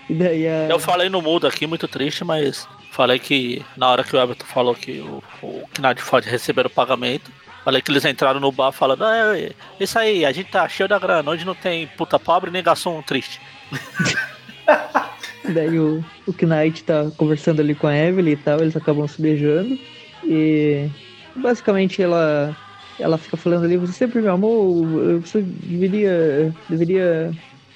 [0.10, 0.68] E daí a...
[0.70, 4.46] Eu falei no mudo aqui, muito triste, mas falei que na hora que o Everton
[4.46, 7.32] falou que o, o Knight pode receber o pagamento,
[7.64, 10.88] falei que eles entraram no bar falando, ah, é, isso aí, a gente tá cheio
[10.88, 13.42] da grana, onde não tem puta pobre nem garçom triste.
[15.50, 19.22] Daí o, o Knight tá conversando ali com a Evelyn e tal, eles acabam se
[19.22, 19.78] beijando.
[20.24, 20.90] E
[21.36, 22.56] basicamente ela
[23.00, 24.86] ela fica falando ali, você sempre me amou,
[25.22, 27.32] você deveria, deveria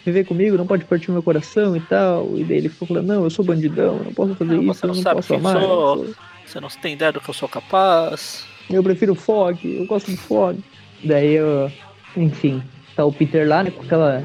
[0.06, 2.38] viver comigo, não pode partir meu coração e tal.
[2.38, 4.74] E daí ele ficou falando, não, eu sou bandidão, eu não posso fazer Não, isso,
[4.80, 5.62] você eu não não sabe posso quem amar.
[5.62, 6.06] sou.
[6.06, 8.45] sou- Você não tem ideia do que eu sou capaz.
[8.70, 10.60] Eu prefiro Fog, eu gosto do Fog.
[11.04, 11.72] Daí, eu,
[12.16, 12.62] enfim,
[12.95, 14.24] tá o Peter lá, né, com aquela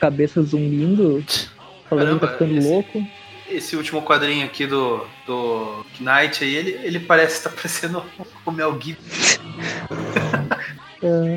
[0.00, 1.22] cabeça zumbindo,
[1.88, 3.06] falando que tá Caramba, ficando esse- louco.
[3.50, 8.02] Esse último quadrinho aqui do, do Knight aí, ele, ele parece estar parecendo
[8.46, 9.40] o Mel Gibson.
[11.06, 11.36] Ah,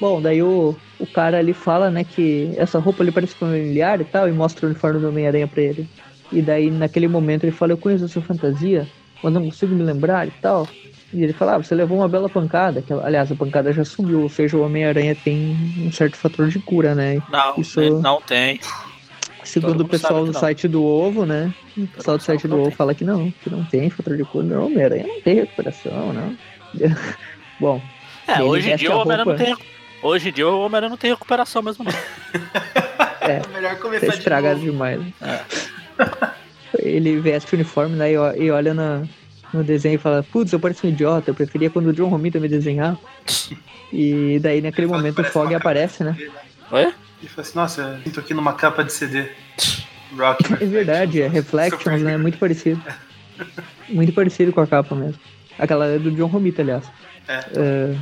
[0.00, 4.04] bom, daí o, o cara ali fala, né, que essa roupa ali parece familiar e
[4.04, 5.88] tal, e mostra o uniforme do Homem-Aranha pra ele.
[6.32, 8.86] E daí, naquele momento, ele fala, eu conheço a sua fantasia,
[9.22, 10.68] mas não consigo me lembrar e tal.
[11.12, 14.22] E ele fala, ah, você levou uma bela pancada, que aliás, a pancada já subiu,
[14.22, 17.22] ou seja, o Homem-Aranha tem um certo fator de cura, né?
[17.30, 18.58] Não, Isso- não tem.
[19.44, 21.54] Segundo o pessoal do site do Ovo, né?
[21.78, 24.44] O pessoal do site do Ovo fala que não, que não tem fator de cura.
[24.44, 26.36] Não, Homem-Aranha não tem recuperação, não.
[27.60, 27.80] Bom,
[28.26, 29.56] É, hoje em dia o Homem-Aranha não tem.
[30.02, 31.92] Hoje em dia o Homem-Aranha não tem recuperação mesmo, não.
[33.20, 34.70] é, É melhor tá começar de estragado novo.
[34.70, 35.00] demais.
[35.00, 35.12] né?
[35.22, 35.40] É.
[36.78, 39.02] ele veste o uniforme né, e, e olha na,
[39.52, 42.38] no desenho e fala, putz, eu pareço um idiota, eu preferia quando o John Romita
[42.38, 42.96] me desenhar.
[43.92, 46.14] E daí naquele momento o Fog aparece, né?
[46.14, 46.30] CD,
[46.72, 46.82] Oi?
[46.82, 49.28] Ele fala assim, nossa, eu tô aqui numa capa de CD.
[50.16, 50.44] Rock.
[50.62, 52.16] É verdade, é Reflections, né?
[52.16, 52.82] Muito parecido.
[53.88, 55.20] Muito parecido com a capa mesmo.
[55.58, 56.84] Aquela é do John Romita, aliás.
[57.28, 57.40] É.
[57.54, 57.96] É,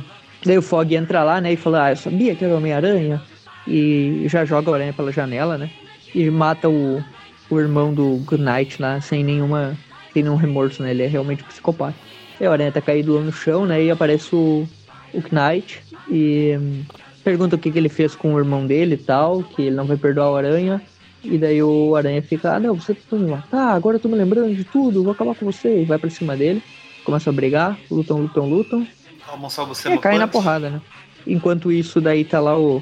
[0.45, 3.27] daí o Fog entra lá, né, e fala, ah, eu sabia que era o Homem-Aranha.
[3.67, 5.71] E já joga o aranha pela janela, né?
[6.13, 7.03] E mata o,
[7.49, 9.83] o irmão do Good Night lá, sem nenhuma.
[10.13, 10.91] sem nenhum remorso, né?
[10.91, 11.99] Ele é realmente um psicopata.
[12.39, 13.83] E o aranha tá caído lá no chão, né?
[13.83, 14.69] E aparece o,
[15.11, 16.85] o Knight e hum,
[17.23, 19.87] pergunta o que, que ele fez com o irmão dele e tal, que ele não
[19.87, 20.87] vai perdoar o aranha.
[21.23, 24.15] E daí o aranha fica, ah não, você tentou me matar, agora eu tô me
[24.15, 25.81] lembrando de tudo, vou acabar com você.
[25.81, 26.63] E vai pra cima dele,
[27.03, 28.87] começa a brigar, lutam, lutam, lutam.
[29.27, 30.81] Almon salva você É, cai na porrada, né?
[31.25, 32.81] Enquanto isso, daí tá lá o.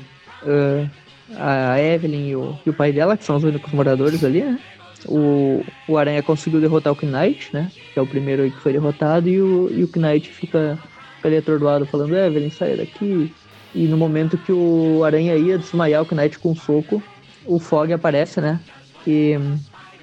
[1.38, 4.42] ah, a Evelyn e o, e o pai dela, que são os únicos moradores ali,
[4.44, 4.60] né?
[5.06, 7.72] O, o Aranha conseguiu derrotar o Knight, né?
[7.94, 10.78] Que é o primeiro aí que foi derrotado, e o, e o Knight fica,
[11.16, 13.34] fica ali atordoado falando, Evelyn, sai daqui.
[13.74, 17.02] E no momento que o Aranha ia desmaiar o Knight com um soco,
[17.46, 18.60] o Fog aparece, né?
[19.06, 19.38] E,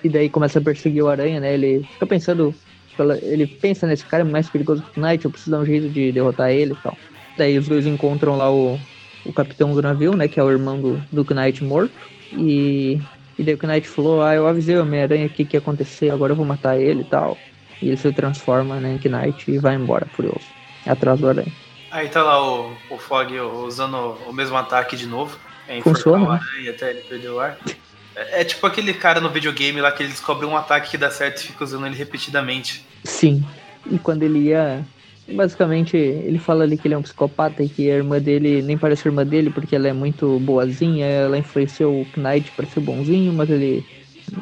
[0.02, 1.54] e daí começa a perseguir o Aranha, né?
[1.54, 2.54] Ele fica pensando.
[3.22, 5.88] Ele pensa nesse cara é mais perigoso que o Knight, eu preciso dar um jeito
[5.88, 6.96] de derrotar ele e tal.
[7.36, 8.78] Daí os dois encontram lá o,
[9.24, 10.28] o capitão do navio, né?
[10.28, 11.92] Que é o irmão do, do Knight morto.
[12.32, 13.00] E,
[13.38, 16.10] e daí o Knight falou, ah, eu avisei o Homem-Aranha o que, que ia acontecer,
[16.10, 17.36] agora eu vou matar ele e tal.
[17.80, 20.44] E ele se transforma né, em Knight e vai embora, furioso.
[20.86, 21.52] Atrás do aranha.
[21.90, 25.38] Aí tá lá o, o Fog usando o mesmo ataque de novo.
[25.66, 26.68] É Funciona, né?
[26.68, 27.58] até ele perder o ar.
[28.14, 31.10] É, é tipo aquele cara no videogame lá que ele descobre um ataque que dá
[31.10, 32.84] certo e fica usando ele repetidamente.
[33.04, 33.44] Sim.
[33.90, 34.84] E quando ele ia.
[35.28, 38.76] Basicamente, ele fala ali que ele é um psicopata e que a irmã dele nem
[38.76, 43.32] parece irmã dele porque ela é muito boazinha, ela influenciou o Knight para ser bonzinho,
[43.32, 43.86] mas ele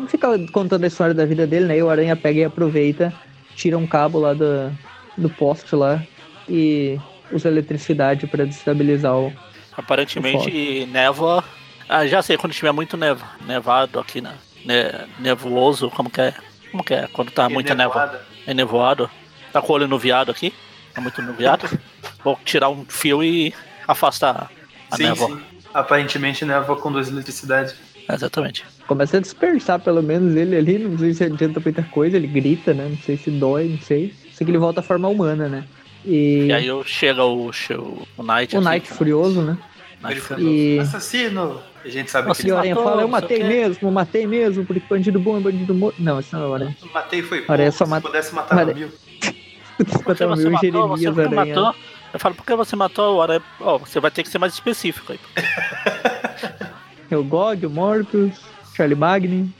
[0.08, 1.76] fica contando a história da vida dele, né?
[1.76, 3.12] E o Aranha pega e aproveita,
[3.54, 4.72] tira um cabo lá do,
[5.18, 6.02] do poste lá
[6.48, 6.98] e
[7.30, 9.30] usa eletricidade para destabilizar o.
[9.76, 11.44] Aparentemente, névoa.
[11.89, 14.34] Ah, já sei, quando tiver muito neva, nevado aqui, né?
[14.64, 16.34] Ne, nevoso, como que é?
[16.70, 17.07] Como que é?
[17.12, 18.03] Quando tá muita névoa.
[18.03, 18.26] Nevoada.
[18.47, 19.11] É nevoado.
[19.53, 20.53] Tá com o olho nuviado aqui.
[20.93, 21.66] Tá muito nuviado.
[22.22, 23.55] Vou tirar um fio e
[23.86, 24.51] afastar
[24.91, 25.28] a Sim, névoa.
[25.36, 25.43] sim.
[25.72, 27.74] Aparentemente névoa conduz eletricidade.
[28.11, 28.64] Exatamente.
[28.86, 32.72] Começa a dispersar pelo menos ele ali, não sei se adianta muita coisa, ele grita,
[32.74, 32.86] né?
[32.89, 34.14] Não sei se dói, não sei.
[34.32, 35.64] Sei que ele volta à forma humana, né?
[36.05, 38.57] E, E aí eu chega o, o, o Knight.
[38.57, 39.59] o aqui, Knight furioso, né?
[40.03, 41.61] Knight fala, E- assassino!
[41.85, 45.18] A gente sabe Nossa, que ele matou, fala, eu matei mesmo, matei mesmo, porque bandido
[45.20, 45.97] bom é bandido morto.
[46.03, 46.76] Não, isso não é Aranha.
[46.93, 47.72] matei foi pouco.
[47.72, 48.89] Se mata- pudesse matar Aranha- mil.
[50.05, 50.61] Matar você mil matou?
[50.61, 51.55] Você Jeremias que Aranha.
[51.55, 51.74] matou?
[52.12, 53.43] Eu falo, por que você matou o aranha?
[53.61, 55.20] Ó, você vai ter que ser mais específico aí.
[57.11, 58.35] É o Gog, o Morpheus,
[58.76, 59.53] Charlie Magni,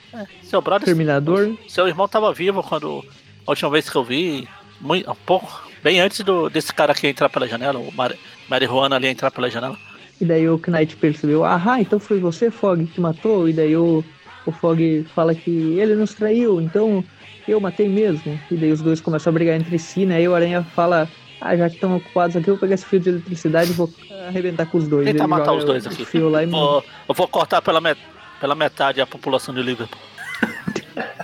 [0.43, 1.57] Seu brother, Terminador.
[1.69, 3.05] seu irmão tava vivo quando
[3.47, 4.49] a última vez que eu vi,
[4.81, 8.97] muito, um pouco, bem antes do, desse cara aqui entrar pela janela, o Mari, Marihuana
[8.97, 9.77] ali entrar pela janela.
[10.21, 13.49] E daí o Knight percebeu, ah, então foi você, Fog, que matou.
[13.49, 14.05] E daí o,
[14.45, 17.05] o Fog fala que ele nos traiu, então
[17.47, 18.39] eu matei mesmo.
[18.51, 20.21] E daí os dois começam a brigar entre si, né?
[20.21, 21.09] E o Aranha fala,
[21.41, 23.89] ah, já que estão ocupados aqui, eu vou pegar esse fio de eletricidade e vou
[24.27, 25.07] arrebentar com os dois.
[25.07, 26.05] Tentar Ele matar os dois aqui.
[26.05, 27.99] Fio lá e Vou- eu vou cortar pela, met,
[28.41, 29.99] pela metade a população de Liverpool.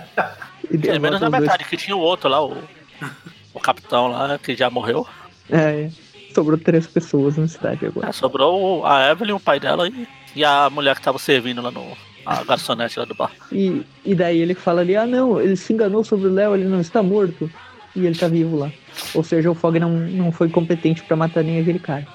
[0.81, 1.41] Pelo menos na os dois.
[1.43, 2.57] metade, que tinha o outro lá, o,
[3.53, 5.07] o capitão lá, que já morreu.
[5.49, 5.89] É,
[6.35, 8.09] sobrou três pessoas na cidade agora.
[8.09, 11.71] É, sobrou a Evelyn, o pai dela e, e a mulher que tava servindo lá
[11.71, 11.83] no.
[12.25, 13.31] A garçonete lá do bar.
[13.51, 16.65] E, e daí ele fala ali, ah não, ele se enganou sobre o Léo, ele
[16.65, 17.49] não está morto.
[17.95, 18.71] E ele tá vivo lá.
[19.13, 22.05] Ou seja, o Fog não, não foi competente pra matar nem aquele cara.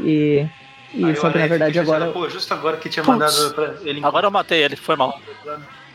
[0.00, 0.46] E,
[0.94, 3.18] e Aí só que na verdade agora Pô, justo agora que tinha Putz.
[3.18, 5.20] mandado pra ele Agora eu matei ele, foi mal.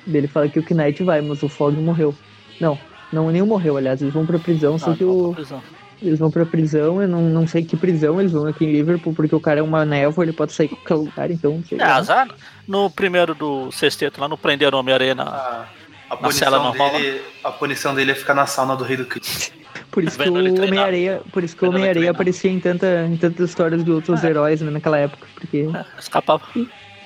[0.07, 2.15] ele fala que o Knight vai, mas o Fog morreu.
[2.61, 2.77] Não,
[3.11, 5.61] não nenhum morreu, aliás, eles vão pra prisão, só Ah, que não, o, prisão.
[6.04, 9.14] Eles vão pra prisão, eu não, não sei que prisão eles vão aqui em Liverpool,
[9.14, 11.80] porque o cara é uma névoa, ele pode sair em qualquer lugar, então não sei.
[11.80, 12.28] É, azar.
[12.68, 15.24] No primeiro do sexteto lá, não prenderam o Homem-Aranha na.
[15.24, 15.66] A,
[16.10, 18.97] a, Na cela punição normal, dele, a punição dele é ficar na sauna do Rei
[18.97, 19.26] do Crime.
[19.89, 20.34] Por isso que o.
[20.34, 24.30] Homem-Areia, por isso que o Homem-Areia aparecia em, tanta, em tantas histórias de outros É.
[24.30, 26.43] heróis né, naquela época, porque É, escapava.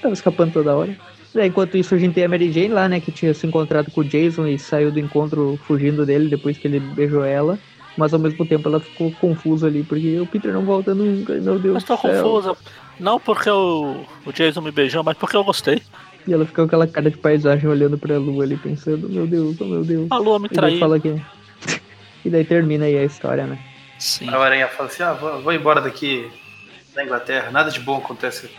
[0.02, 0.96] tava escapando toda hora.
[1.34, 3.92] Daí, enquanto isso, a gente tem a Mary Jane lá, né, que tinha se encontrado
[3.92, 7.60] com o Jason e saiu do encontro fugindo dele depois que ele beijou ela.
[7.98, 11.58] Mas ao mesmo tempo ela ficou confusa ali, porque o Peter não volta nunca, meu
[11.58, 12.56] Deus Mas tô confusa.
[13.00, 15.82] Não porque o, o Jason me beijou, mas porque eu gostei.
[16.28, 19.60] E ela fica com aquela cara de paisagem olhando pra lua ali, pensando, meu Deus,
[19.60, 20.08] oh meu Deus.
[20.12, 20.80] A lua me E daí traiu.
[20.80, 21.22] fala que.
[22.26, 23.58] e daí termina aí a história, né?
[23.98, 24.28] Sim.
[24.30, 26.30] Aí o Aranha fala assim: ah, vou, vou embora daqui
[26.94, 28.50] da Inglaterra, nada de bom acontece.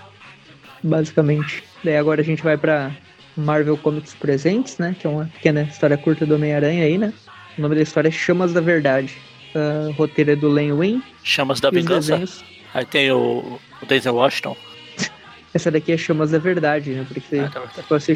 [0.83, 1.63] Basicamente.
[1.85, 2.91] Daí agora a gente vai pra
[3.37, 4.97] Marvel Comics Presentes, né?
[4.99, 7.13] Que é uma pequena história curta do Homem-Aranha aí, né?
[7.57, 9.17] O nome da história é Chamas da Verdade.
[9.55, 11.03] Uh, roteiro é do Len Wayne.
[11.23, 12.21] Chamas da Vingança.
[12.75, 14.57] Aí tem o, o Denzel Washington.
[15.55, 17.07] Essa daqui é Chamas da Verdade, né?
[17.09, 18.15] Porque ah, tá você...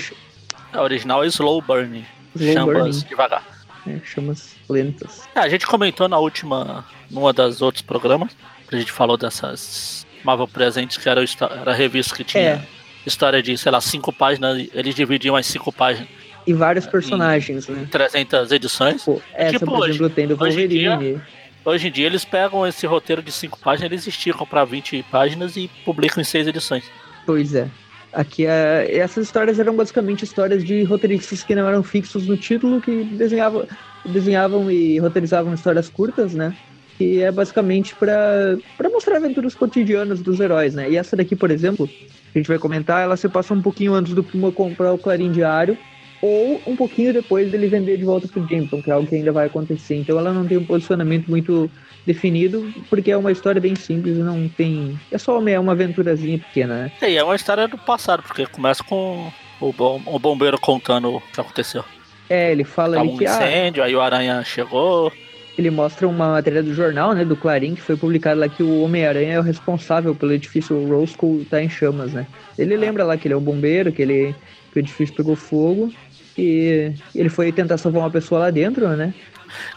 [0.73, 2.05] A original é Slow Burning.
[2.35, 3.09] Slow chamas burning.
[3.09, 3.43] devagar.
[3.87, 5.23] É, chamas lentas.
[5.35, 8.35] É, a gente comentou na última, numa das outros programas,
[8.69, 11.23] que a gente falou dessas Marvel Presentes, que era,
[11.61, 12.67] era a revista que tinha é.
[13.05, 16.09] história de, sei lá, cinco páginas, eles dividiam as cinco páginas.
[16.47, 17.87] E vários personagens, né?
[17.91, 19.05] 300 edições.
[19.05, 20.89] Pô, essa, tipo, por exemplo, hoje, tem do Wolverine.
[20.89, 21.23] Hoje em, dia,
[21.65, 25.57] hoje em dia eles pegam esse roteiro de cinco páginas, eles esticam para 20 páginas
[25.57, 26.85] e publicam em seis edições.
[27.25, 27.69] Pois é.
[28.13, 32.81] Aqui, é, essas histórias eram basicamente histórias de roteiristas que não eram fixos no título,
[32.81, 33.67] que desenhavam,
[34.05, 36.55] desenhavam e roteirizavam histórias curtas, né?
[36.99, 38.59] Que é basicamente para
[38.91, 40.91] mostrar aventuras cotidianas dos heróis, né?
[40.91, 41.89] E essa daqui, por exemplo,
[42.35, 45.33] a gente vai comentar, ela se passa um pouquinho antes do Puma comprar o Clarim
[45.33, 45.79] Diário,
[46.23, 49.33] ou um pouquinho depois dele vender de volta pro Jameson, que é algo que ainda
[49.33, 49.97] vai acontecer.
[49.97, 51.69] Então ela não tem um posicionamento muito
[52.07, 54.99] definido, porque é uma história bem simples não tem.
[55.11, 56.93] É só uma, é uma aventurazinha pequena, né?
[57.01, 61.21] É, é uma história do passado, porque começa com o, bom, o bombeiro contando o
[61.21, 61.85] que aconteceu.
[62.31, 63.27] É, ele fala ali um que.
[63.27, 65.13] Ah, incêndio, ah, aí o Aranha chegou.
[65.59, 68.83] Ele mostra uma matéria do jornal, né, do Clarim, que foi publicado lá que o
[68.83, 72.27] Homem-Aranha é o responsável pelo edifício Roscoe tá em chamas, né?
[72.57, 74.35] Ele lembra lá que ele é o bombeiro, que ele
[74.73, 75.93] que o edifício pegou fogo
[76.37, 79.15] e ele foi tentar salvar uma pessoa lá dentro, né?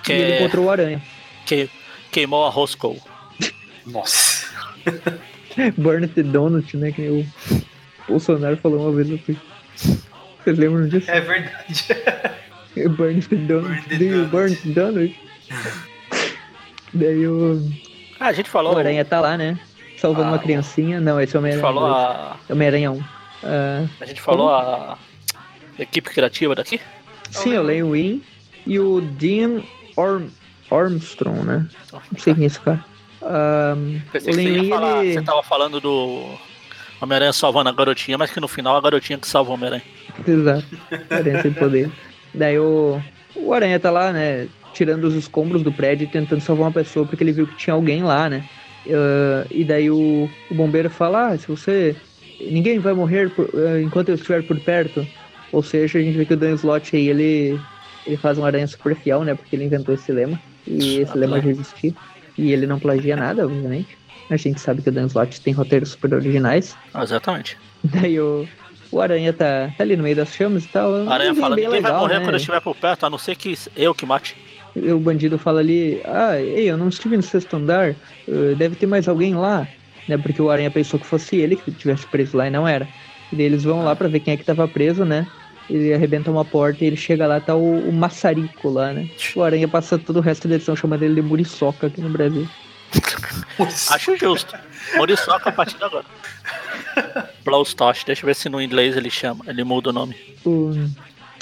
[0.03, 0.13] Que...
[0.13, 1.01] E ele encontrou o Aranha.
[1.45, 1.69] Que
[2.11, 2.99] queimou a Roscoe.
[3.85, 4.47] Nossa.
[5.77, 6.91] Burn the Donut, né?
[6.91, 7.25] Que o
[8.07, 9.37] Bolsonaro falou uma vez aqui.
[10.43, 11.09] Vocês lembram disso?
[11.09, 11.85] É verdade.
[12.97, 13.67] burn the Donut.
[13.67, 15.19] Burn the Do you burn the Donut?
[16.93, 17.61] Daí o.
[18.19, 18.75] Ah, a gente falou.
[18.75, 19.57] O Aranha tá lá, né?
[19.97, 20.99] Salvando ah, uma criancinha.
[20.99, 21.61] Não, esse é o Homem-Aranha.
[21.61, 22.37] falou a.
[22.49, 22.95] Homem-Aranha 1.
[22.95, 23.03] Uh,
[23.99, 24.59] a gente falou como?
[24.59, 24.97] a
[25.79, 26.79] equipe criativa daqui?
[27.31, 28.21] Sim, leio o Win
[28.65, 29.61] e o Dean
[29.95, 30.27] Orm
[30.71, 31.67] Armstrong, né?
[31.91, 32.83] Não sei quem é esse cara.
[33.21, 35.13] Um, Pensei que você, falar, ele...
[35.13, 36.35] você tava falando do
[37.01, 39.83] Homem-Aranha salvando a garotinha, mas que no final a garotinha que salva o Homem-Aranha.
[40.27, 40.65] Exato.
[41.09, 41.91] Aranha sem poder.
[42.33, 43.01] Daí o,
[43.35, 44.47] o Aranha tá lá, né?
[44.73, 47.73] Tirando os escombros do prédio e tentando salvar uma pessoa porque ele viu que tinha
[47.73, 48.43] alguém lá, né?
[48.85, 51.95] Uh, e daí o, o bombeiro fala: ah, se você.
[52.39, 55.07] Ninguém vai morrer por, uh, enquanto eu estiver por perto.
[55.51, 57.59] Ou seja, a gente vê que o Dan Slott aí, ele,
[58.05, 59.35] ele faz um aranha super fiel, né?
[59.35, 60.39] Porque ele inventou esse lema.
[60.67, 61.93] E esse lema já existia.
[62.37, 63.97] E ele não plagia nada, obviamente.
[64.29, 66.75] A gente sabe que o Dan Slott tem roteiros super originais.
[66.99, 67.57] Exatamente.
[67.83, 68.47] Daí o,
[68.91, 70.89] o Aranha tá, tá, ali no meio das chamas e tal.
[70.91, 72.25] O Aranha fala, ninguém legal, vai morrer né?
[72.25, 74.35] quando eu estiver por perto, a não ser que eu que mate.
[74.75, 77.91] O bandido fala ali, ah, ei, eu não estive no sexto andar,
[78.27, 79.65] uh, deve ter mais alguém lá,
[80.07, 80.17] né?
[80.17, 82.87] Porque o Aranha pensou que fosse ele que estivesse preso lá e não era.
[83.31, 85.27] E daí eles vão lá para ver quem é que tava preso, né?
[85.69, 89.09] ele arrebenta uma porta e ele chega lá, tá o, o maçarico lá, né?
[89.35, 92.47] O Aranha passa todo o resto da edição chamando ele de Muriçoca aqui no Brasil.
[93.89, 94.55] Acho justo.
[94.95, 96.05] Muriçoca a partir de agora.
[97.43, 100.15] Blowstosh, deixa eu ver se no inglês ele chama, ele muda o nome.
[100.45, 100.71] O,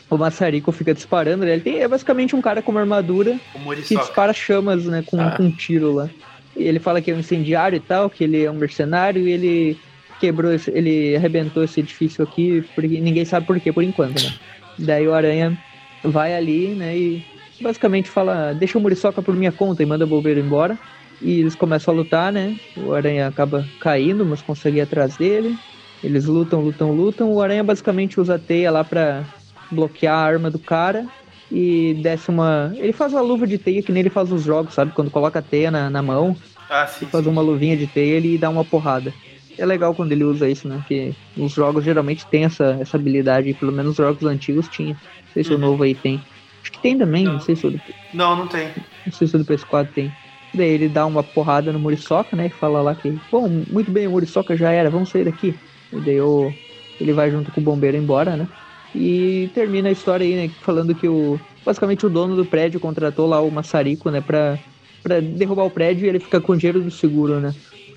[0.10, 1.54] o maçarico fica disparando, né?
[1.54, 3.38] Ele tem, é basicamente um cara com uma armadura
[3.86, 5.04] que dispara chamas, né?
[5.06, 5.32] Com, ah.
[5.32, 6.10] com um tiro lá.
[6.56, 9.32] E ele fala que é um incendiário e tal, que ele é um mercenário e
[9.32, 9.80] ele
[10.24, 14.34] quebrou, esse, ele arrebentou esse edifício aqui, porque ninguém sabe por quê, por enquanto, né?
[14.80, 15.58] Daí o Aranha
[16.02, 17.26] vai ali, né, e
[17.60, 20.80] basicamente fala, deixa o Muriçoca por minha conta e manda o Bombeiro embora.
[21.22, 22.58] E eles começam a lutar, né?
[22.78, 25.58] O Aranha acaba caindo, mas consegue ir atrás dele.
[26.02, 27.32] Eles lutam, lutam, lutam.
[27.32, 29.24] O Aranha basicamente usa a teia lá pra
[29.72, 31.06] bloquear a arma do cara.
[31.50, 32.74] E desce uma.
[32.76, 34.92] Ele faz uma luva de teia que nem ele faz os jogos, sabe?
[34.92, 36.36] Quando coloca a teia na, na mão.
[36.70, 37.06] Ah, sim.
[37.06, 39.14] Faz uma luvinha de teia e dá uma porrada
[39.58, 40.78] é legal quando ele usa isso, né?
[40.78, 44.94] Porque os jogos geralmente tem essa, essa habilidade, pelo menos os jogos antigos tinha.
[44.94, 45.58] Não sei se uhum.
[45.58, 46.22] o novo aí tem.
[46.62, 47.82] Acho que tem também, não, não sei se o do...
[48.14, 48.70] Não, não tem.
[49.06, 50.12] Não sei se o do PS4 tem.
[50.54, 52.46] Daí ele dá uma porrada no Muriçoca, né?
[52.46, 55.56] E fala lá que, bom, muito bem, o Muriçoca já era, vamos sair daqui.
[55.92, 56.54] E daí o,
[57.02, 58.48] ele vai junto com o bombeiro embora, né?
[58.96, 60.54] E termina a história aí, né?
[60.62, 61.40] Falando que o.
[61.66, 64.22] Basicamente o dono do prédio contratou lá o maçarico, né?
[64.22, 64.60] Pra,
[65.02, 67.54] pra derrubar o prédio e ele fica com o dinheiro do seguro, né?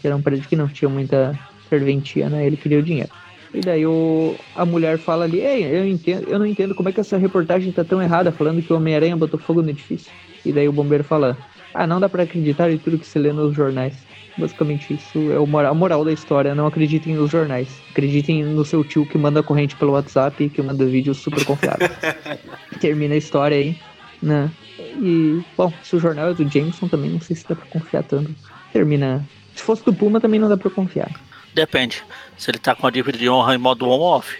[0.07, 1.37] Que era um prédio que não tinha muita
[1.69, 2.47] serventia, né?
[2.47, 3.11] Ele queria o dinheiro.
[3.53, 6.93] E daí o, a mulher fala ali, ei, eu, entendo, eu não entendo como é
[6.93, 10.13] que essa reportagem tá tão errada, falando que o Homem-Aranha botou fogo no edifício.
[10.45, 11.37] E daí o bombeiro fala,
[11.75, 13.95] ah, não dá para acreditar em tudo que se lê nos jornais.
[14.39, 17.69] Basicamente isso é o moral, a moral da história, não acreditem nos jornais.
[17.91, 21.91] Acreditem no seu tio que manda corrente pelo WhatsApp e que manda vídeos super confiáveis.
[22.81, 23.77] Termina a história aí,
[24.23, 24.51] né?
[24.79, 28.05] E, bom, se o jornal é do Jameson também, não sei se dá pra confiar
[28.05, 28.33] tanto.
[28.73, 29.27] Termina
[29.57, 31.11] se fosse do Puma, também não dá pra confiar.
[31.55, 32.03] Depende.
[32.37, 34.39] Se ele tá com a dívida de honra em modo on-off.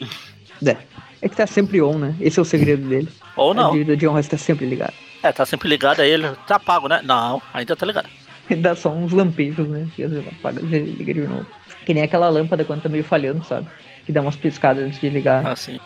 [0.65, 0.77] É.
[1.23, 2.15] É que tá sempre on, né?
[2.21, 3.09] Esse é o segredo dele.
[3.37, 3.73] Ou A não.
[3.73, 4.93] dívida de honra está sempre ligada.
[5.23, 7.01] É, tá sempre ligado aí, ele tá pago, né?
[7.03, 8.09] Não, ainda tá ligado.
[8.59, 9.89] Dá só uns lampejos, né?
[9.97, 11.47] Que às vezes apaga liga de novo.
[11.85, 13.67] Que nem aquela lâmpada quando tá meio falhando, sabe?
[14.05, 15.45] Que dá umas piscadas antes de ligar.
[15.47, 15.81] Assim,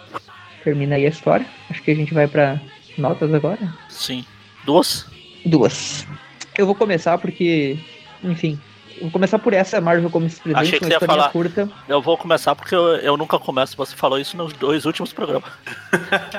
[0.62, 1.47] Termina aí a história.
[1.70, 2.61] Acho que a gente vai pra
[2.99, 3.59] notas agora.
[3.89, 4.24] sim.
[4.66, 5.07] Duas?
[5.47, 6.07] Duas.
[6.59, 7.78] Eu vou começar porque,
[8.22, 8.61] enfim,
[9.01, 11.28] vou começar por essa Marvel Comics Presente, Achei que uma você ia falar.
[11.30, 11.68] curta.
[11.88, 13.76] Eu vou começar porque eu, eu nunca começo.
[13.76, 15.51] Você falou isso nos dois últimos programas.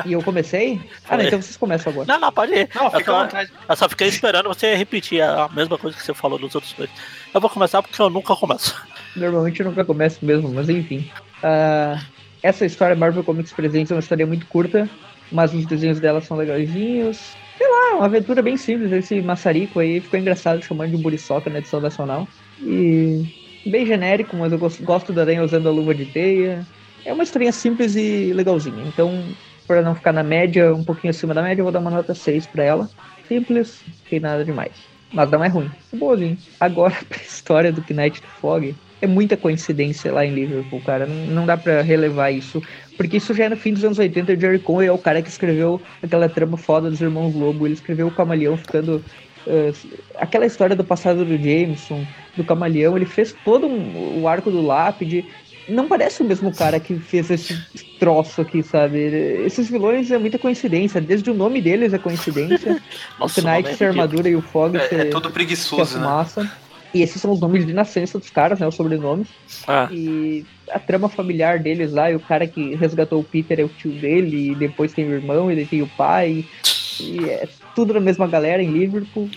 [0.06, 0.80] E eu comecei?
[1.10, 2.08] Ah, não, então vocês começam agora.
[2.08, 2.70] Não, não, pode ir.
[2.76, 3.28] Não, eu, só,
[3.70, 6.90] eu só fiquei esperando você repetir a mesma coisa que você falou nos outros dois.
[7.34, 8.76] Eu vou começar porque eu nunca começo.
[9.16, 11.10] Normalmente eu nunca começo mesmo, mas enfim.
[11.44, 12.00] Ah,
[12.44, 14.90] essa história Marvel Comics Presente é uma história muito curta,
[15.32, 17.36] mas os desenhos dela são legalzinhos.
[17.58, 18.92] Sei lá, uma aventura bem simples.
[18.92, 22.28] Esse maçarico aí ficou engraçado chamando de Buriçoca na edição nacional.
[22.62, 23.26] E
[23.66, 26.68] bem genérico, mas eu gosto, da aranha usando a luva de teia.
[27.06, 28.84] É uma historinha simples e legalzinha.
[28.86, 29.38] Então,
[29.68, 32.14] para não ficar na média, um pouquinho acima da média, eu vou dar uma nota
[32.14, 32.90] 6 pra ela.
[33.28, 34.92] Simples, tem nada demais.
[35.12, 35.76] Mas não é ruim.
[35.92, 36.38] É boazinho.
[36.60, 41.06] Agora, pra história do Knight Fog, é muita coincidência lá em Liverpool, cara.
[41.08, 42.62] Não, dá pra relevar isso.
[42.96, 44.34] Porque isso já é no fim dos anos 80.
[44.34, 47.66] O Jerry Conway é o cara que escreveu aquela trama foda dos Irmãos Lobo.
[47.66, 49.04] Ele escreveu o Camaleão ficando.
[49.46, 49.72] eh,
[50.16, 52.96] aquela história do passado do Jameson, do Camaleão.
[52.96, 55.26] Ele fez todo um- o arco do Lápide.
[55.70, 57.56] Não parece o mesmo cara que fez esse
[58.00, 58.98] troço aqui, sabe?
[59.46, 61.00] Esses vilões é muita coincidência.
[61.00, 62.82] Desde o nome deles é coincidência.
[63.20, 65.98] Nossa, o Knight é ser armadura e o Fog É, ser, é todo ser preguiçoso,
[65.98, 66.04] né?
[66.04, 66.52] fumaça.
[66.94, 68.68] E esses são os nomes de nascença dos caras, né?
[68.68, 69.28] Os sobrenomes.
[69.66, 73.64] Ah, E a trama familiar deles lá, e o cara que resgatou o Peter é
[73.64, 76.44] o tio dele, e depois tem o irmão, e daí tem o pai.
[77.00, 79.30] E é tudo na mesma galera em Liverpool.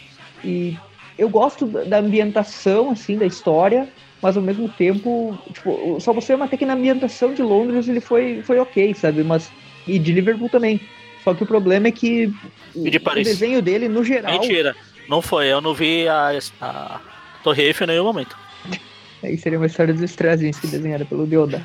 [0.43, 0.77] E
[1.19, 3.89] eu gosto da ambientação, assim, da história,
[4.23, 8.43] mas ao mesmo tempo, tipo, só você até que na ambientação de Londres ele foi,
[8.43, 9.23] foi ok, sabe?
[9.23, 9.51] Mas.
[9.87, 10.81] E de Liverpool também.
[11.23, 12.33] Só que o problema é que
[12.75, 14.33] o, E de o desenho dele, no geral.
[14.33, 14.75] mentira.
[15.09, 17.01] Não foi, eu não vi a, a
[17.43, 18.37] Torre Eiffel em nenhum momento.
[19.23, 21.65] Aí seria uma história dos Straczynski desenhada pelo Deoda.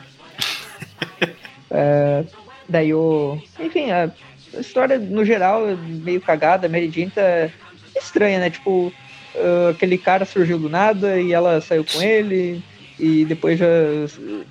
[1.72, 2.26] É,
[2.68, 3.40] daí o.
[3.60, 4.12] Enfim, a
[4.56, 7.50] a história no geral é meio cagada, a Mary tá
[7.98, 8.50] estranha, né?
[8.50, 8.92] Tipo,
[9.40, 12.62] ah, aquele cara surgiu do nada e ela saiu com ele.
[13.02, 13.66] E depois já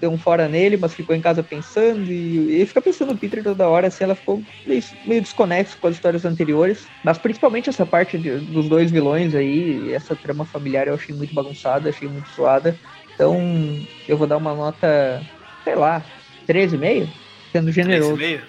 [0.01, 2.11] deu um fora nele, mas ficou em casa pensando.
[2.11, 5.97] E fica pensando no Peter toda hora, assim, ela ficou meio, meio desconexa com as
[5.97, 6.86] histórias anteriores.
[7.05, 11.34] Mas principalmente essa parte de- dos dois vilões aí, essa trama familiar eu achei muito
[11.34, 12.74] bagunçada, achei muito suada.
[13.14, 13.36] Então
[14.09, 15.22] eu vou dar uma nota,
[15.62, 16.03] sei lá,
[16.47, 17.07] 13,5,
[17.53, 18.16] sendo generoso.
[18.16, 18.41] meio.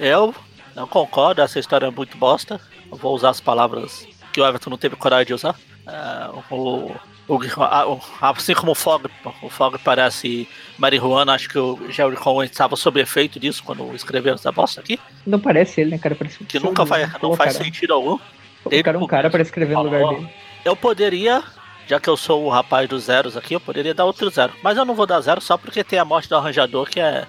[0.00, 0.34] Eu
[0.74, 2.60] não concordo, essa história é muito bosta.
[2.90, 5.54] Eu vou usar as palavras que o Everton não teve coragem de usar.
[5.86, 6.90] É, o,
[7.28, 9.06] o, o- assim como o Fog,
[9.40, 14.34] o Fog parece marihuana, acho que o Jerry Cohen estava sob efeito disso quando escreveu
[14.34, 14.98] essa bosta aqui.
[15.24, 16.16] Não parece ele, né, cara?
[16.16, 18.18] Parece um Que nunca faz, não faz sentido algum.
[18.64, 20.28] Colocaram um cara pra escrever no lugar dele.
[20.64, 21.42] Eu poderia,
[21.86, 24.52] já que eu sou o rapaz dos zeros aqui, eu poderia dar outro zero.
[24.62, 27.24] Mas eu não vou dar zero só porque tem a morte do arranjador, que é.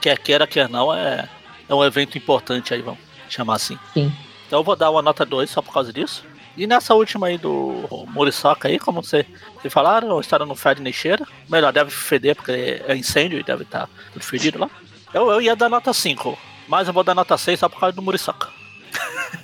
[0.00, 1.28] Quer queira, quer não, é,
[1.68, 3.78] é um evento importante aí, vamos chamar assim.
[3.94, 4.12] Sim.
[4.46, 6.24] Então eu vou dar uma nota 2 só por causa disso.
[6.56, 9.26] E nessa última aí do Muriçoca aí, como você,
[9.60, 11.26] você falaram, a história não fede nem cheira.
[11.48, 14.70] Melhor, deve feder, porque é incêndio e deve estar tudo fedido lá.
[15.12, 17.94] Eu, eu ia dar nota 5, mas eu vou dar nota 6 só por causa
[17.94, 18.48] do Muriçoca.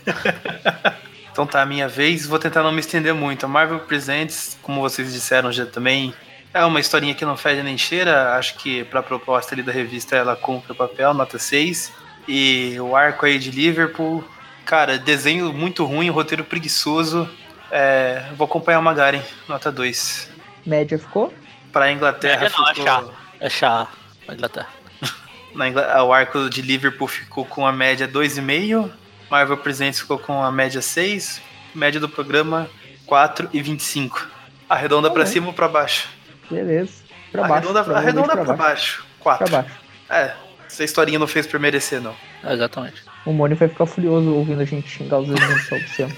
[1.33, 2.27] Então tá, minha vez.
[2.27, 3.47] Vou tentar não me estender muito.
[3.47, 6.13] A Marvel Presents, como vocês disseram já também,
[6.53, 8.35] é uma historinha que não fede nem cheira.
[8.35, 11.91] Acho que pra proposta ali da revista ela cumpre o papel, nota 6.
[12.29, 14.23] E o arco aí de Liverpool,
[14.65, 17.29] cara, desenho muito ruim, roteiro preguiçoso.
[17.71, 20.29] É, vou acompanhar o Magaren, nota 2.
[20.67, 21.33] Média ficou?
[21.73, 22.87] Pra Inglaterra Média não, é ficou.
[22.87, 23.05] chá.
[23.41, 23.89] É chá
[24.29, 24.69] na Inglaterra.
[25.55, 28.91] Na Ingla- o arco de Liverpool ficou com a média 2,5.
[29.31, 31.41] Marvel Presents ficou com a média 6.
[31.75, 32.69] Média do programa
[33.07, 34.27] 4,25.
[34.69, 35.33] Arredonda pra Ok.
[35.33, 36.09] cima ou pra baixo?
[36.51, 37.03] Beleza.
[37.31, 37.55] Pra baixo.
[37.55, 38.99] Arredonda, provavelmente arredonda pra pra baixo.
[39.03, 39.07] baixo.
[39.21, 39.45] 4.
[39.51, 39.75] Pra baixo.
[40.09, 40.35] É,
[40.67, 42.15] essa historinha não fez por merecer, não.
[42.45, 43.03] É, exatamente.
[43.25, 46.15] O Mônio vai ficar furioso ouvindo a gente xingar os desenhos do Luciano.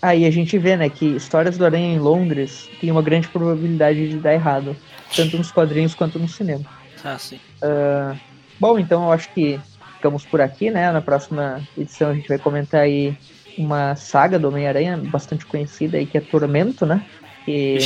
[0.00, 4.08] Aí a gente vê, né, que histórias do Aranha em Londres tem uma grande probabilidade
[4.08, 4.76] de dar errado.
[5.14, 6.64] Tanto nos quadrinhos quanto no cinema.
[7.04, 7.40] Ah, sim.
[8.60, 9.58] Bom, então eu acho que
[9.96, 10.90] ficamos por aqui, né?
[10.92, 13.16] Na próxima edição a gente vai comentar aí
[13.56, 17.04] uma saga do Homem-Aranha bastante conhecida aí, que é Tormento, né?
[17.46, 17.78] E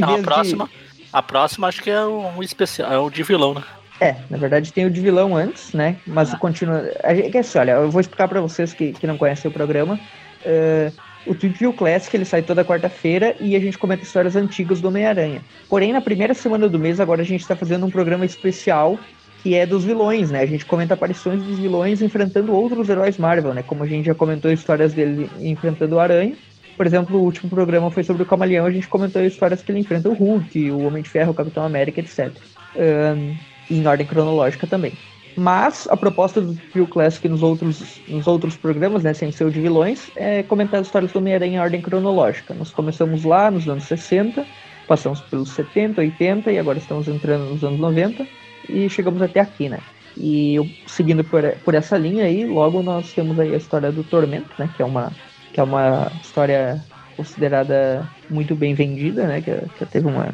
[0.00, 0.70] Não, a de- próxima.
[1.12, 3.62] A próxima acho que é um especial, é o de vilão, né?
[4.02, 6.00] É, na verdade tem o de vilão antes, né?
[6.06, 6.38] Mas Ah.
[6.38, 6.82] continua.
[7.04, 9.52] A gente, é assim, olha, eu vou explicar pra vocês que, que não conhecem o
[9.52, 10.00] programa.
[10.44, 10.92] É,
[11.24, 14.88] o Tweet View Classic ele sai toda quarta-feira e a gente comenta histórias antigas do
[14.88, 15.44] Homem-Aranha.
[15.68, 19.04] Porém, na primeira semana do mês, agora a gente tá fazendo um programa especial
[19.36, 20.40] que é dos vilões, né?
[20.40, 23.62] A gente comenta aparições dos vilões enfrentando outros heróis Marvel, né?
[23.62, 26.36] Como a gente já comentou histórias dele enfrentando o Aranha.
[26.76, 29.80] Por exemplo, o último programa foi sobre o Camaleão, a gente comentou histórias que ele
[29.80, 32.36] enfrenta o Hulk, o Homem de Ferro, o Capitão América, etc.
[32.74, 33.38] Um,
[33.70, 34.92] em ordem cronológica também.
[35.36, 39.50] Mas a proposta do Trio Classic nos outros, nos outros programas, né, sem ser o
[39.50, 42.52] de vilões, é comentar as histórias do Homem-Aranha em ordem cronológica.
[42.52, 44.44] Nós começamos lá nos anos 60,
[44.86, 48.26] passamos pelos 70, 80 e agora estamos entrando nos anos 90
[48.68, 49.78] e chegamos até aqui, né?
[50.16, 54.50] E seguindo por, por essa linha aí, logo nós temos aí a história do Tormento,
[54.58, 54.68] né?
[54.76, 55.10] Que é uma,
[55.52, 56.82] que é uma história
[57.16, 59.40] considerada muito bem vendida, né?
[59.40, 60.28] Que, que teve uma,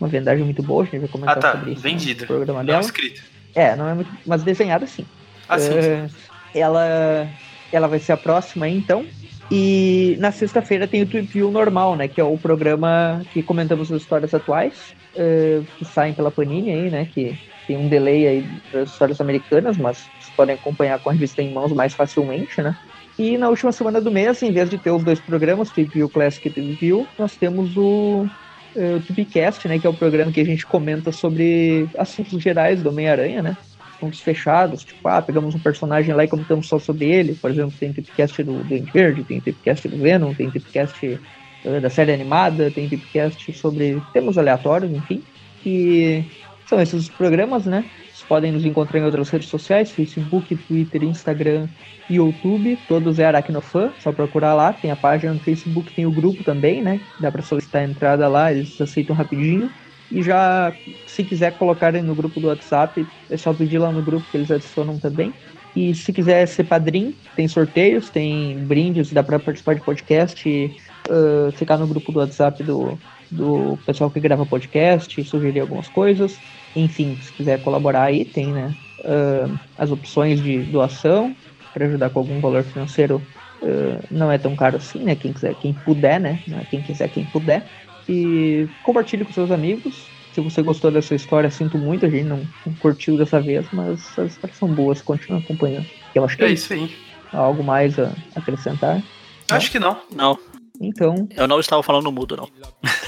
[0.00, 1.52] uma vendagem muito boa, a gente vai comentar ah, tá.
[1.52, 2.22] sobre isso vendida.
[2.22, 2.80] no programa não dela.
[2.80, 3.22] escrita.
[3.54, 4.10] É, não é muito.
[4.26, 5.06] Mas desenhada sim.
[5.48, 6.08] Ah, sim, É,
[6.54, 7.28] ela,
[7.72, 9.06] ela vai ser a próxima aí, então.
[9.50, 12.08] E na sexta-feira tem o Tweep View normal, né?
[12.08, 16.90] Que é o programa que comentamos as histórias atuais, é, que saem pela Panini aí,
[16.90, 17.08] né?
[17.12, 21.42] Que tem um delay aí das histórias americanas, mas vocês podem acompanhar com a revista
[21.42, 22.76] em mãos mais facilmente, né?
[23.18, 26.08] E na última semana do mês, em vez de ter os dois programas, Tweep View
[26.08, 28.28] Classic e Tweep View, nós temos o é,
[28.74, 32.88] o Tubicast, né, que é o programa que a gente comenta sobre assuntos gerais do
[32.88, 33.56] Homem-Aranha, né?
[33.96, 37.34] Assuntos fechados, tipo, ah, pegamos um personagem lá e comentamos só sobre ele.
[37.34, 41.20] Por exemplo, tem Tubicast do Duende Verde, tem Tubicast do Venom, tem Tubicast
[41.64, 45.22] uh, da série animada, tem Tubicast sobre temas aleatórios, enfim.
[45.64, 46.24] E
[46.66, 47.84] são esses os programas, né?
[48.28, 51.68] Podem nos encontrar em outras redes sociais, Facebook, Twitter, Instagram
[52.08, 52.78] e YouTube.
[52.88, 54.72] Todos é Aracnofan, só procurar lá.
[54.72, 57.00] Tem a página no Facebook, tem o grupo também, né?
[57.20, 59.70] Dá para solicitar a entrada lá, eles aceitam rapidinho.
[60.10, 60.72] E já,
[61.06, 64.50] se quiser colocarem no grupo do WhatsApp, é só pedir lá no grupo que eles
[64.50, 65.32] adicionam também.
[65.74, 70.76] E se quiser ser padrinho, tem sorteios, tem brindes, dá para participar de podcast, e,
[71.10, 72.96] uh, ficar no grupo do WhatsApp do,
[73.34, 76.38] do pessoal que grava podcast, sugerir algumas coisas.
[76.74, 81.34] Enfim, se quiser colaborar aí, tem né, uh, as opções de doação
[81.72, 83.20] para ajudar com algum valor financeiro.
[83.62, 85.14] Uh, não é tão caro assim, né?
[85.14, 86.42] Quem quiser, quem puder, né?
[86.46, 87.66] Não é quem quiser, quem puder.
[88.08, 90.06] E compartilhe com seus amigos.
[90.34, 94.18] Se você gostou dessa história, sinto muito, a gente não, não curtiu dessa vez, mas
[94.18, 95.86] as histórias são boas, continua acompanhando.
[96.14, 96.92] Eu acho que É é isso aí.
[97.32, 99.00] algo mais a acrescentar.
[99.50, 99.96] Acho que não.
[100.14, 100.38] Não,
[100.80, 102.48] Então, eu não estava falando mudo, não.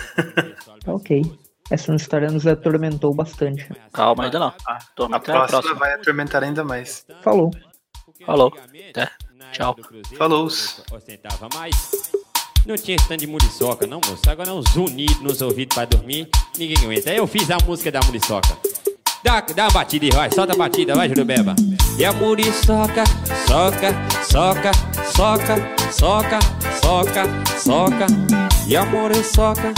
[0.85, 1.23] tá ok.
[1.71, 3.69] Essa história nos atormentou bastante.
[3.93, 4.55] Calma, ainda não.
[4.67, 5.75] Ah, a até a próxima próxima.
[5.75, 7.05] vai atormentar ainda mais.
[7.23, 7.51] Falou.
[8.25, 8.53] Falou.
[8.91, 9.11] Até.
[9.53, 9.77] Tchau.
[10.17, 10.45] Falou.
[10.47, 12.13] Ostentava mais.
[12.67, 14.29] Não tinha stand de muriçoca, não, moço.
[14.29, 16.29] Agora é um zunido nos ouvidos pra dormir.
[16.59, 17.11] Ninguém aguenta.
[17.11, 18.57] Aí eu fiz a música da muriçoca.
[19.23, 20.31] Dá, dá uma batida aí, vai.
[20.33, 21.55] Solta a batida, vai, Jurubeba.
[21.99, 23.05] E a muriçoca,
[23.47, 23.93] soca,
[24.29, 24.73] soca,
[25.13, 25.55] soca,
[25.93, 26.39] soca,
[26.81, 27.25] soca,
[27.59, 28.07] soca.
[28.67, 29.73] E a muriçoca,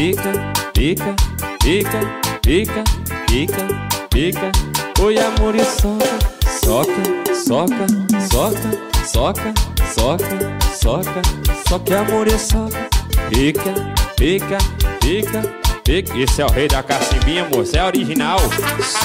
[0.00, 0.32] pica,
[0.72, 1.14] pica,
[1.62, 2.00] pica,
[2.40, 2.84] pica,
[3.26, 3.66] pica,
[4.08, 4.52] pica.
[4.98, 6.18] Oi, a muriçoca,
[6.62, 7.02] soca,
[7.34, 7.86] soca,
[8.30, 8.70] soca,
[9.06, 9.54] soca,
[9.92, 10.38] soca,
[10.72, 11.22] soca.
[11.68, 12.88] Só que a muriçoca,
[13.28, 13.74] pica,
[14.16, 14.56] pica,
[15.00, 15.42] pica,
[15.84, 16.18] pica.
[16.18, 18.38] Esse é o rei da cacimbinha, moço, é original.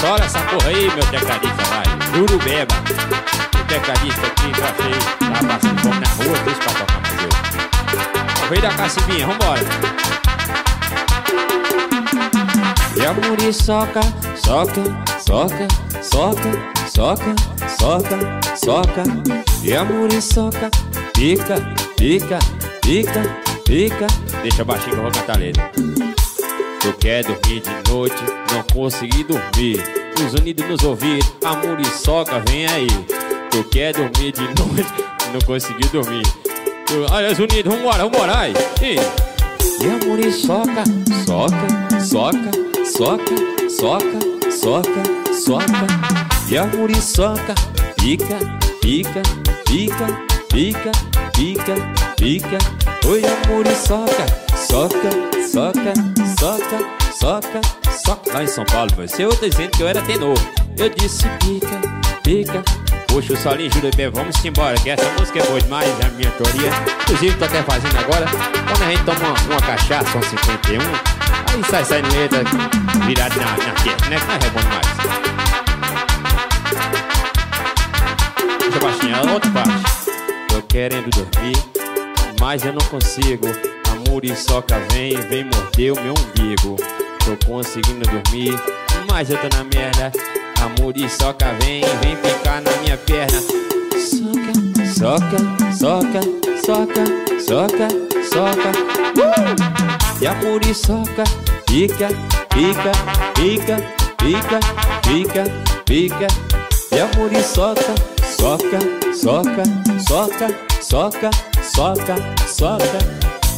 [0.00, 2.22] Só essa porra aí, meu tecladista, vai.
[2.22, 2.74] Urubeba.
[3.54, 7.28] O tecladista aqui, eu achei, tava passando na rua, deixa pra tocar mais eu.
[8.40, 10.15] É O rei da cacimbinha, vambora.
[12.96, 14.00] E a muriçoca,
[14.36, 14.82] soca,
[15.20, 15.68] soca,
[16.02, 16.58] soca,
[16.90, 17.34] soca,
[17.78, 19.02] soca, soca.
[19.62, 20.70] E a muriçoca,
[21.14, 21.56] pica,
[21.96, 22.38] pica,
[22.82, 23.22] pica,
[23.64, 24.06] pica.
[24.42, 25.70] Deixa baixinho que eu vou cantar letra.
[26.80, 29.82] Tu quer dormir de noite, não consegui dormir.
[30.24, 32.86] Os unidos nos ouvir, a muriçoca vem aí.
[33.50, 36.24] Tu quer dormir de noite, não consegui dormir.
[37.10, 38.54] Ai, os unidos, vambora, vambora, ai.
[38.80, 39.25] Ih.
[39.88, 40.84] A muriçoca,
[41.24, 42.50] soca, soca,
[42.84, 45.02] soca, soca, soca,
[45.32, 45.86] soca.
[46.48, 47.54] E a muriçoca,
[47.96, 48.38] pica,
[48.80, 49.22] pica,
[49.66, 50.06] pica,
[50.48, 50.92] pica,
[51.32, 51.74] pica,
[52.16, 52.58] pica.
[53.06, 54.26] Oi, a muriçoca,
[54.56, 55.10] soca,
[55.50, 55.94] soca,
[56.38, 56.78] soca,
[57.18, 57.60] soca,
[58.04, 58.32] soca.
[58.32, 60.38] Lá em São Paulo, você eu tô dizendo que eu era tenor.
[60.78, 61.80] Eu disse pica,
[62.22, 62.85] pica.
[63.16, 66.10] Puxa o solinho, juro bem, vamos embora, que essa música é boa demais, é a
[66.10, 66.70] minha teoria.
[67.00, 68.26] Inclusive, tô até fazendo agora.
[68.26, 72.44] Quando a gente toma uma, uma cachaça, um 51, aí sai saindo letra
[73.06, 74.18] virado na, na testa, né?
[74.20, 74.86] Não é bom demais.
[78.60, 79.70] Deixa baixinho, a outra parte.
[80.50, 81.56] Tô querendo dormir,
[82.38, 83.46] mas eu não consigo.
[83.90, 86.76] A muriçoca vem, vem morder o meu umbigo.
[87.24, 88.54] Tô conseguindo dormir,
[89.10, 90.12] mas eu tô na merda.
[90.66, 93.40] A muriçoca vem, vem ficar na minha perna.
[94.00, 94.52] Soca,
[94.92, 95.38] soca,
[95.72, 96.20] soca,
[96.66, 97.04] soca,
[97.40, 97.88] soca,
[98.24, 98.70] soca.
[99.16, 100.20] Uh!
[100.20, 101.22] E a muriçoca
[101.66, 102.08] pica,
[102.52, 102.90] pica,
[103.36, 103.76] pica,
[104.16, 104.60] pica,
[105.04, 105.44] pica,
[105.84, 106.26] pica.
[106.90, 107.94] E a muriçoca,
[108.36, 108.80] soca,
[109.14, 109.62] soca,
[110.04, 110.48] soca,
[110.82, 111.30] soca,
[111.62, 112.16] soca,
[112.48, 112.98] soca.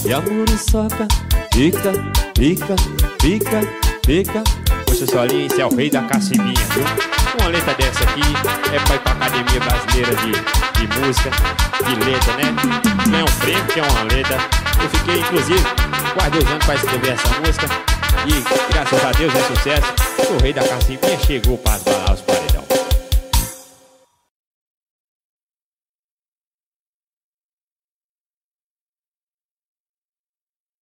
[0.05, 1.09] E a muriçoca,
[1.51, 1.93] pica,
[2.35, 2.77] pica,
[3.19, 3.61] pica,
[4.05, 4.45] pica.
[4.89, 6.83] Poxa, Solinho, esse é o rei da cacimbinha, viu?
[7.39, 8.23] Uma letra dessa aqui
[8.75, 11.31] é pra ir pra Academia Brasileira de, de Música,
[11.85, 12.45] de letra, né?
[13.07, 14.39] Ganhar um prêmio, que é uma letra.
[14.83, 15.63] Eu fiquei, inclusive,
[16.15, 17.69] quase dois anos pra escrever essa música.
[18.27, 19.93] E graças a Deus é sucesso.
[20.31, 22.48] O rei da cacimbinha chegou para balar os paredão.